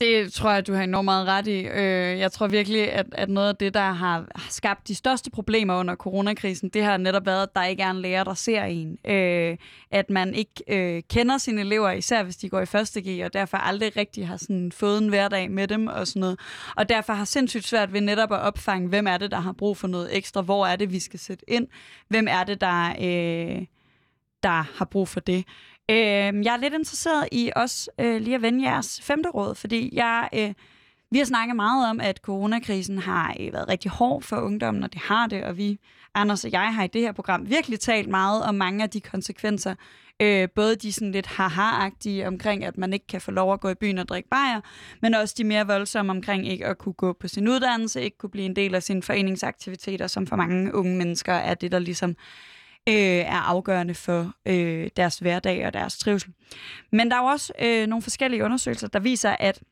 [0.00, 1.60] Det tror jeg, du har enormt meget ret i.
[1.60, 5.74] Øh, jeg tror virkelig, at, at noget af det, der har skabt de største problemer
[5.74, 8.98] under coronakrisen, det har netop været, at der ikke er en lærer, der ser en.
[9.04, 9.56] Øh,
[9.90, 13.32] at man ikke øh, kender sine elever, især hvis de går i første G, og
[13.32, 16.40] derfor aldrig rigtig har sådan fået en hverdag med dem og sådan noget.
[16.76, 19.76] Og derfor har sindssygt svært ved netop at opfange, hvem er det, der har brug
[19.76, 21.68] for noget ekstra, hvor er det, vi skal sætte ind,
[22.08, 23.66] hvem er det, der, øh,
[24.42, 25.44] der har brug for det.
[25.90, 25.96] Øh,
[26.44, 30.28] jeg er lidt interesseret i også øh, lige at vende jeres femte råd, fordi jeg,
[30.34, 30.54] øh,
[31.10, 34.92] vi har snakket meget om, at coronakrisen har øh, været rigtig hård for ungdommen, og
[34.92, 35.78] det har det, og vi,
[36.14, 39.00] Anders og jeg, har i det her program virkelig talt meget om mange af de
[39.00, 39.74] konsekvenser,
[40.22, 43.68] øh, både de sådan lidt haha-agtige omkring, at man ikke kan få lov at gå
[43.68, 44.60] i byen og drikke bajer,
[45.02, 48.30] men også de mere voldsomme omkring ikke at kunne gå på sin uddannelse, ikke kunne
[48.30, 52.16] blive en del af sine foreningsaktiviteter, som for mange unge mennesker er det, der ligesom
[52.88, 56.32] øh, er afgørende for øh, deres hverdag og deres trivsel.
[56.92, 59.62] Men der er jo også øh, nogle forskellige undersøgelser, der viser, at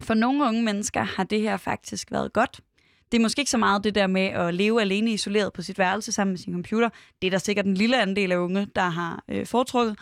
[0.00, 2.60] for nogle unge mennesker har det her faktisk været godt.
[3.12, 5.78] Det er måske ikke så meget det der med at leve alene isoleret på sit
[5.78, 6.88] værelse sammen med sin computer.
[7.22, 9.98] Det er der sikkert en lille andel af unge, der har øh, foretrukket.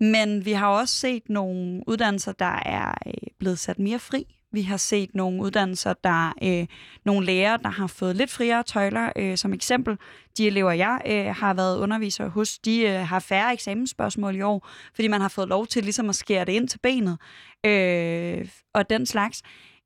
[0.00, 4.62] Men vi har også set nogle uddannelser, der er øh, blevet sat mere fri vi
[4.62, 6.66] har set nogle uddannelser, der øh,
[7.04, 9.12] nogle lærere, der har fået lidt friere tøjler.
[9.16, 9.98] Øh, som eksempel,
[10.38, 14.68] de elever, jeg øh, har været underviser hos, de øh, har færre eksamensspørgsmål i år,
[14.94, 17.18] fordi man har fået lov til ligesom at skære det ind til benet
[17.66, 19.42] øh, og den slags.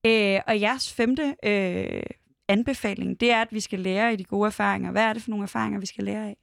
[0.07, 2.03] Øh, og jeres femte øh,
[2.49, 4.91] anbefaling, det er, at vi skal lære i de gode erfaringer.
[4.91, 6.37] Hvad er det for nogle erfaringer, vi skal lære af?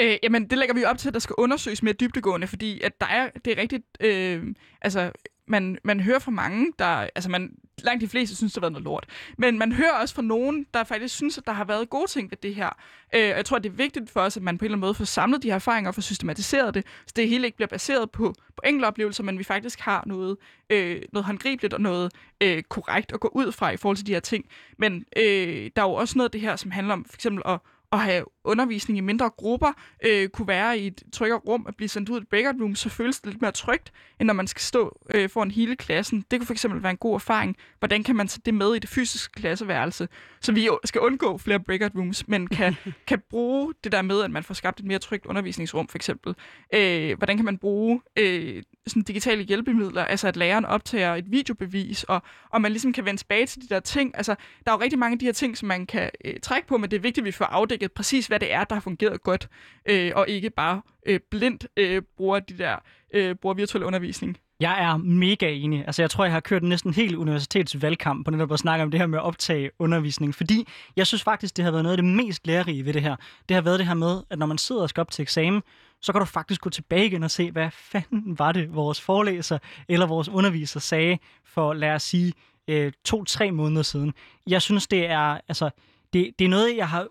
[0.00, 3.00] Øh, jamen, det lægger vi op til, at der skal undersøges mere dybdegående, fordi at
[3.00, 5.12] der er, det er rigtigt, øh, altså
[5.46, 8.72] man, man hører fra mange, der, altså man, langt de fleste synes, det har været
[8.72, 9.06] noget lort.
[9.38, 12.30] Men man hører også fra nogen, der faktisk synes, at der har været gode ting
[12.30, 12.70] ved det her.
[13.14, 14.80] Øh, og jeg tror, det er vigtigt for os, at man på en eller anden
[14.80, 17.68] måde får samlet de her erfaringer og får systematiseret det, så det hele ikke bliver
[17.68, 20.36] baseret på, på enkelte oplevelser, men vi faktisk har noget,
[20.70, 24.12] øh, noget håndgribeligt og noget øh, korrekt at gå ud fra i forhold til de
[24.12, 24.44] her ting.
[24.78, 27.42] Men øh, der er jo også noget af det her, som handler om for eksempel
[27.46, 27.58] at
[27.92, 29.72] at have undervisning i mindre grupper,
[30.06, 32.74] øh, kunne være i et tryggere rum, at blive sendt ud i et breakout room,
[32.74, 36.24] så føles det lidt mere trygt, end når man skal stå øh, foran hele klassen.
[36.30, 37.56] Det kunne fx være en god erfaring.
[37.78, 40.08] Hvordan kan man tage det med i det fysiske klasseværelse,
[40.40, 42.76] så vi skal undgå flere breakout rooms, men kan,
[43.08, 46.34] kan bruge det der med, at man får skabt et mere trygt undervisningsrum, for eksempel.
[46.74, 52.04] Øh, hvordan kan man bruge øh, sådan digitale hjælpemidler, altså at læreren optager et videobevis,
[52.04, 54.12] og, og man ligesom kan vende tilbage til de der ting.
[54.14, 54.34] Altså,
[54.64, 56.76] der er jo rigtig mange af de her ting, som man kan øh, trække på,
[56.76, 59.22] men det er vigtigt, at vi får afdækket præcis, hvad det er, der har fungeret
[59.22, 59.48] godt,
[59.88, 62.76] øh, og ikke bare øh, blindt øh, bruger de der
[63.14, 64.38] øh, bruger virtuel undervisning.
[64.60, 65.84] Jeg er mega enig.
[65.86, 69.00] Altså, jeg tror, jeg har kørt næsten hele universitetsvalgkamp på netop at snakke om det
[69.00, 72.14] her med at optage undervisning, fordi jeg synes faktisk, det har været noget af det
[72.14, 73.16] mest lærerige ved det her.
[73.48, 75.62] Det har været det her med, at når man sidder og skal op til eksamen,
[76.02, 79.58] så kan du faktisk gå tilbage igen og se, hvad fanden var det, vores forelæser
[79.88, 82.32] eller vores underviser sagde for, lad os sige,
[82.68, 84.14] øh, to-tre måneder siden.
[84.46, 85.70] Jeg synes, det er, altså,
[86.12, 87.06] det, det er noget, jeg har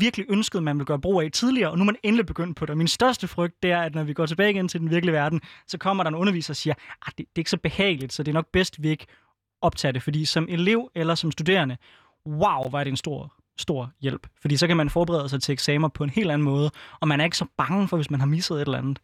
[0.00, 2.66] virkelig ønsket, man ville gøre brug af tidligere, og nu er man endelig begyndt på
[2.66, 2.76] det.
[2.76, 5.40] Min største frygt, det er, at når vi går tilbage igen til den virkelige verden,
[5.66, 8.12] så kommer der en underviser og siger, at ah, det, det er ikke så behageligt,
[8.12, 9.06] så det er nok bedst, vi ikke
[9.62, 11.76] optager det, fordi som elev eller som studerende,
[12.26, 14.26] wow, var det en stor stor hjælp.
[14.40, 16.70] Fordi så kan man forberede sig til eksamener på en helt anden måde,
[17.00, 18.98] og man er ikke så bange for, hvis man har misset et eller andet.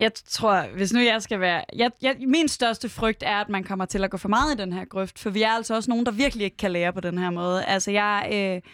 [0.00, 1.64] Jeg tror, hvis nu jeg skal være...
[1.76, 4.62] Jeg, jeg, min største frygt er, at man kommer til at gå for meget i
[4.62, 7.00] den her grøft, for vi er altså også nogen, der virkelig ikke kan lære på
[7.00, 7.64] den her måde.
[7.64, 8.28] Altså, jeg...
[8.32, 8.70] Øh,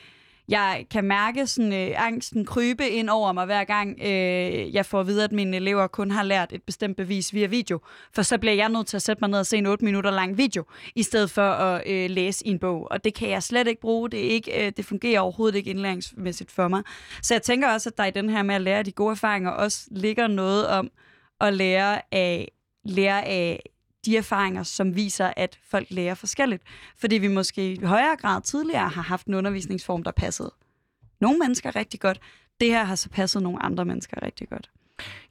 [0.51, 5.01] jeg kan mærke sådan, øh, angsten krybe ind over mig hver gang, øh, jeg får
[5.01, 7.81] at vide, at mine elever kun har lært et bestemt bevis via video.
[8.15, 10.11] For så bliver jeg nødt til at sætte mig ned og se en 8 minutter
[10.11, 12.89] lang video, i stedet for at øh, læse i en bog.
[12.91, 14.11] Og det kan jeg slet ikke bruge.
[14.11, 16.83] Det, er ikke, øh, det fungerer overhovedet ikke indlæringsmæssigt for mig.
[17.23, 19.51] Så jeg tænker også, at der i den her med at lære de gode erfaringer
[19.51, 20.91] også ligger noget om
[21.41, 22.53] at lære af,
[22.85, 23.63] lære af
[24.05, 26.63] de erfaringer, som viser, at folk lærer forskelligt.
[26.97, 30.53] Fordi vi måske i højere grad tidligere har haft en undervisningsform, der passede
[31.21, 32.21] nogle mennesker rigtig godt.
[32.61, 34.71] Det her har så passet nogle andre mennesker rigtig godt.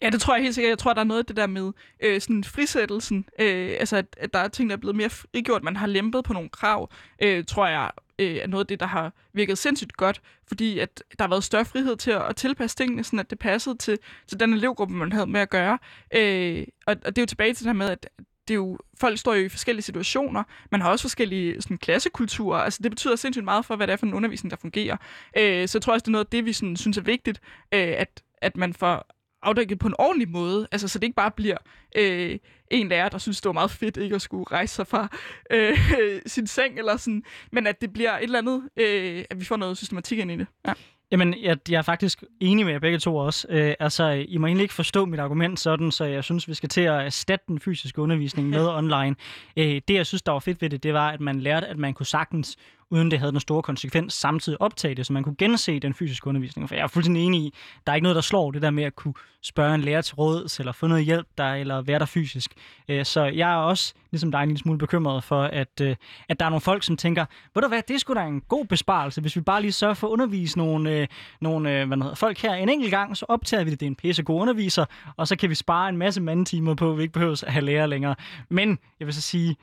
[0.02, 0.70] Ja, det tror jeg helt sikkert.
[0.70, 1.72] Jeg tror, der er noget af det der med
[2.04, 3.26] øh, sådan frisættelsen.
[3.40, 5.64] Øh, altså, at, at der er ting, der er blevet mere frigjort.
[5.64, 6.92] Man har lempet på nogle krav,
[7.22, 10.22] øh, tror jeg, øh, er noget af det, der har virket sindssygt godt.
[10.48, 13.40] Fordi at der har været større frihed til at, at tilpasse tingene, sådan at det
[13.40, 13.98] passede til,
[14.28, 15.78] til den elevgruppe, man havde med at gøre.
[16.16, 18.10] Øh, og, og det er jo tilbage til det her med, at
[18.50, 20.44] det er jo, folk står jo i forskellige situationer.
[20.72, 22.60] Man har også forskellige sådan, klassekulturer.
[22.60, 24.98] Altså, det betyder sindssygt meget for, hvad det er for en undervisning, der fungerer.
[25.38, 27.42] Øh, så jeg tror også, det er noget af det, vi sådan, synes er vigtigt,
[27.74, 29.06] øh, at, at man får
[29.42, 30.68] afdækket på en ordentlig måde.
[30.72, 31.58] Altså, så det ikke bare bliver
[31.96, 32.38] øh,
[32.72, 35.08] en lærer, der synes, det var meget fedt ikke at skulle rejse sig fra
[35.52, 35.78] øh,
[36.26, 39.58] sin seng, eller sådan, men at det bliver et eller andet, øh, at vi får
[39.58, 40.48] noget systematik ind i det.
[40.68, 40.74] Ja.
[41.12, 43.48] Jamen, jeg, jeg er faktisk enig med jer begge to også.
[43.50, 46.70] Øh, altså, I må egentlig ikke forstå mit argument sådan, så jeg synes, vi skal
[46.70, 49.16] til at erstatte den fysiske undervisning med online.
[49.58, 51.78] Øh, det, jeg synes, der var fedt ved det, det var, at man lærte, at
[51.78, 52.58] man kunne sagtens
[52.92, 56.28] uden det havde den store konsekvens, samtidig optage det, så man kunne gense den fysiske
[56.28, 56.70] undervisning.
[56.70, 57.54] For jeg er fuldstændig enig i,
[57.86, 60.16] der er ikke noget, der slår det der med at kunne spørge en lærer til
[60.16, 62.54] råds, eller få noget hjælp der, eller være der fysisk.
[62.90, 65.96] Øh, så jeg er også, ligesom dig, en lille smule bekymret for, at, øh,
[66.30, 68.42] at der er nogle folk, som tænker, ved du hvad, det er sgu da en
[68.42, 71.08] god besparelse, hvis vi bare lige sørger for at undervise nogle, øh,
[71.42, 73.96] nogle hvad hedder, folk her en enkelt gang, så optager vi det, det er en
[73.96, 74.86] pisse god underviser,
[75.18, 77.66] og så kan vi spare en masse mandetimer på, at vi ikke behøver at have
[77.66, 78.16] lærer længere.
[78.50, 79.56] Men jeg vil så sige,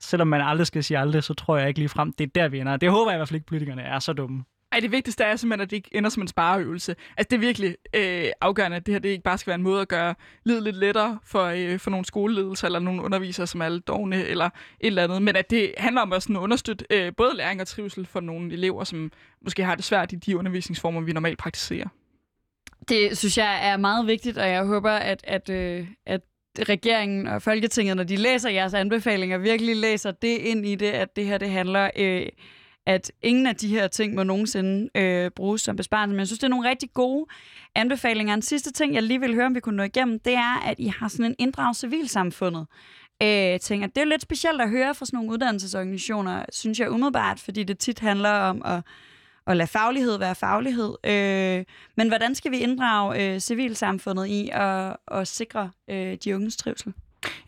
[0.00, 2.48] selvom man aldrig skal sige aldrig, så tror jeg ikke lige frem, det er der,
[2.48, 2.76] vi ender.
[2.76, 4.44] Det håber jeg i hvert fald ikke, politikerne er så dumme.
[4.72, 6.96] Ej, det vigtigste er simpelthen, at det ikke ender som en spareøvelse.
[7.16, 9.62] Altså, det er virkelig øh, afgørende, at det her det ikke bare skal være en
[9.62, 13.60] måde at gøre livet lidt lettere for, øh, for nogle skoleledelser eller nogle undervisere, som
[13.60, 15.22] er lidt dogne eller et eller andet.
[15.22, 18.52] Men at det handler om at sådan understøtte øh, både læring og trivsel for nogle
[18.52, 19.12] elever, som
[19.44, 21.88] måske har det svært i de undervisningsformer, vi normalt praktiserer.
[22.88, 26.20] Det synes jeg er meget vigtigt, og jeg håber, at, at, øh, at
[26.68, 31.16] regeringen og Folketinget, når de læser jeres anbefalinger, virkelig læser det ind i det, at
[31.16, 32.26] det her det handler, øh,
[32.86, 36.12] at ingen af de her ting må nogensinde øh, bruges som besparelse.
[36.12, 37.26] Men jeg synes, det er nogle rigtig gode
[37.74, 38.34] anbefalinger.
[38.34, 40.74] En sidste ting, jeg lige vil høre, om vi kunne nå igennem, det er, at
[40.78, 42.66] I har sådan en inddrag civilsamfundet.
[43.22, 47.40] Øh, tænker, det er lidt specielt at høre fra sådan nogle uddannelsesorganisationer, synes jeg umiddelbart,
[47.40, 48.80] fordi det tit handler om at
[49.46, 50.94] at lade faglighed være faglighed.
[51.04, 51.64] Øh,
[51.96, 56.94] men hvordan skal vi inddrage øh, civilsamfundet i at, at sikre øh, de unges trivsel?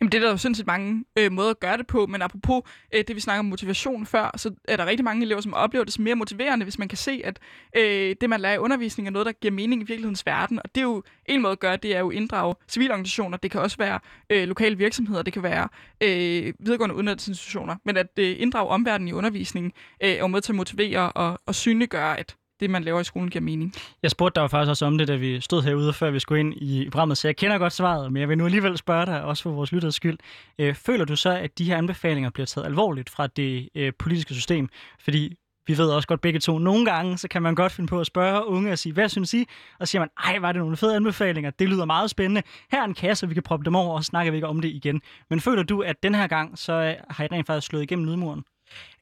[0.01, 2.61] Jamen, det er der jo sindssygt mange øh, måder at gøre det på, men apropos
[2.93, 5.85] øh, det, vi snakker om motivation før, så er der rigtig mange elever, som oplever
[5.85, 7.39] det som mere motiverende, hvis man kan se, at
[7.77, 10.59] øh, det, man lærer i undervisning, er noget, der giver mening i virkelighedens verden.
[10.63, 13.37] Og det er jo en måde at gøre, det er jo at inddrage civilorganisationer.
[13.37, 13.99] Det kan også være
[14.29, 15.67] øh, lokale virksomheder, det kan være
[16.03, 19.71] øh, videregående uddannelsesinstitutioner, men at øh, inddrage omverdenen i undervisningen
[20.03, 23.03] øh, er jo måde til at motivere og, og synliggøre, at det, man laver i
[23.03, 23.73] skolen, giver mening.
[24.03, 26.53] Jeg spurgte dig faktisk også om det, da vi stod herude, før vi skulle ind
[26.53, 29.43] i programmet, så jeg kender godt svaret, men jeg vil nu alligevel spørge dig, også
[29.43, 30.17] for vores lytters skyld.
[30.59, 34.33] Øh, føler du så, at de her anbefalinger bliver taget alvorligt fra det øh, politiske
[34.33, 34.69] system?
[34.99, 35.35] Fordi
[35.69, 38.07] vi ved også godt begge to, nogle gange, så kan man godt finde på at
[38.07, 39.45] spørge unge og sige, hvad synes I?
[39.79, 41.49] Og så siger man, ej, var det nogle fede anbefalinger?
[41.49, 42.41] Det lyder meget spændende.
[42.71, 44.61] Her er en kasse, vi kan proppe dem over, og så snakker vi ikke om
[44.61, 45.01] det igen.
[45.29, 48.05] Men føler du, at den her gang, så øh, har I rent faktisk slået igennem
[48.05, 48.43] lydmuren?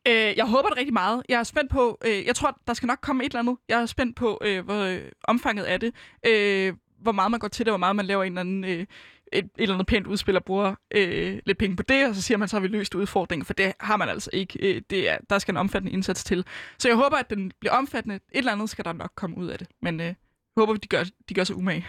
[0.08, 1.24] Øh, jeg håber det rigtig meget.
[1.30, 3.58] Jeg er spændt på, øh, jeg tror, der skal nok komme et eller andet.
[3.70, 5.94] Jeg er spændt på, øh, hvor øh, omfanget af det.
[6.28, 8.64] Øh, hvor meget man går til det, hvor meget man laver en eller anden...
[8.64, 8.86] Øh,
[9.34, 12.22] et, et eller andet pænt udspil og bruger øh, lidt penge på det, og så
[12.22, 14.76] siger man, så har vi løst udfordringen, for det har man altså ikke.
[14.76, 16.46] Øh, det er, der skal en omfattende indsats til.
[16.78, 18.16] Så jeg håber, at den bliver omfattende.
[18.16, 20.16] Et eller andet skal der nok komme ud af det, men øh, jeg
[20.58, 21.88] håber, de gør, de gør sig umage.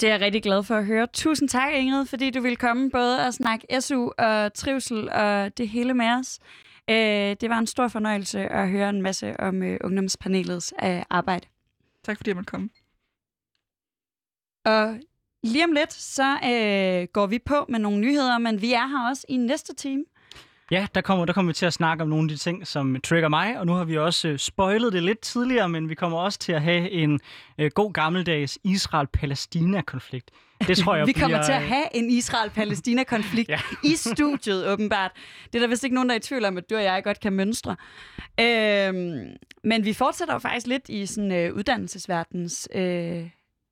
[0.00, 1.06] Det er jeg rigtig glad for at høre.
[1.12, 5.68] Tusind tak, Ingrid, fordi du ville komme både og snakke SU og trivsel og det
[5.68, 6.38] hele med os.
[6.90, 11.46] Øh, det var en stor fornøjelse at høre en masse om øh, ungdomspanelets øh, arbejde.
[12.04, 12.68] Tak fordi jeg måtte komme.
[14.64, 15.00] Og
[15.42, 19.10] lige om lidt, så øh, går vi på med nogle nyheder, men vi er her
[19.10, 20.04] også i næste time.
[20.70, 23.00] Ja, der kommer, der kommer vi til at snakke om nogle af de ting, som
[23.00, 26.18] trigger mig, og nu har vi også øh, spoilet det lidt tidligere, men vi kommer
[26.18, 27.20] også til at have en
[27.58, 30.30] øh, god gammeldags Israel-Palæstina-konflikt.
[30.66, 33.60] Det tror jeg vi kommer bliver, til at have en Israel-Palæstina-konflikt ja.
[33.92, 35.10] i studiet, åbenbart.
[35.44, 37.04] Det er der vist ikke nogen, der er i tvivl om, at du og jeg
[37.04, 37.76] godt kan mønstre.
[38.40, 39.26] Øhm,
[39.64, 43.30] men vi fortsætter jo faktisk lidt i sådan øh, uddannelsesverdens øh,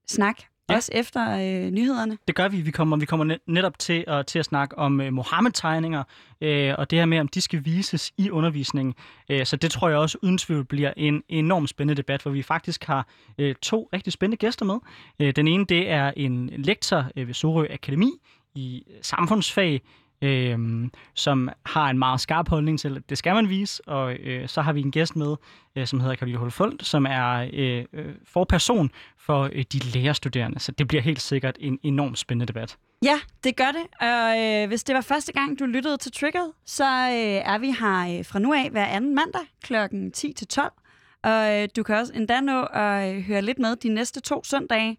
[0.09, 0.37] snak.
[0.70, 0.74] Ja.
[0.74, 2.18] Også efter øh, nyhederne.
[2.26, 2.60] Det gør vi.
[2.60, 6.02] Vi kommer, vi kommer netop til at, til at snakke om øh, Mohammed-tegninger,
[6.40, 8.94] øh, og det her med, om de skal vises i undervisningen.
[9.28, 12.42] Øh, så det tror jeg også uden tvivl bliver en enormt spændende debat, hvor vi
[12.42, 13.06] faktisk har
[13.38, 14.76] øh, to rigtig spændende gæster med.
[15.20, 18.10] Øh, den ene, det er en lektor øh, ved Sorø Akademi
[18.54, 19.82] i samfundsfag,
[20.22, 23.88] øh, som har en meget skarp holdning til, at det skal man vise.
[23.88, 25.36] Og øh, så har vi en gæst med,
[25.76, 30.60] øh, som hedder Karoline Holfoldt, som er øh, øh, forperson for øh, de lærerstuderende.
[30.60, 32.76] Så det bliver helt sikkert en enormt spændende debat.
[33.02, 33.86] Ja, det gør det.
[34.00, 37.66] Og øh, hvis det var første gang, du lyttede til Triggered, så øh, er vi
[37.80, 39.74] her øh, fra nu af hver anden mandag kl.
[39.74, 40.82] 10-12.
[41.22, 44.44] Og øh, du kan også endda nå at øh, høre lidt med de næste to
[44.44, 44.98] søndage.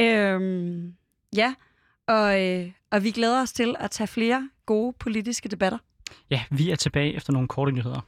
[0.00, 0.82] Øh,
[1.36, 1.54] ja,
[2.08, 5.78] og, øh, og vi glæder os til at tage flere gode politiske debatter.
[6.30, 8.00] Ja, vi er tilbage efter nogle korte nyheder.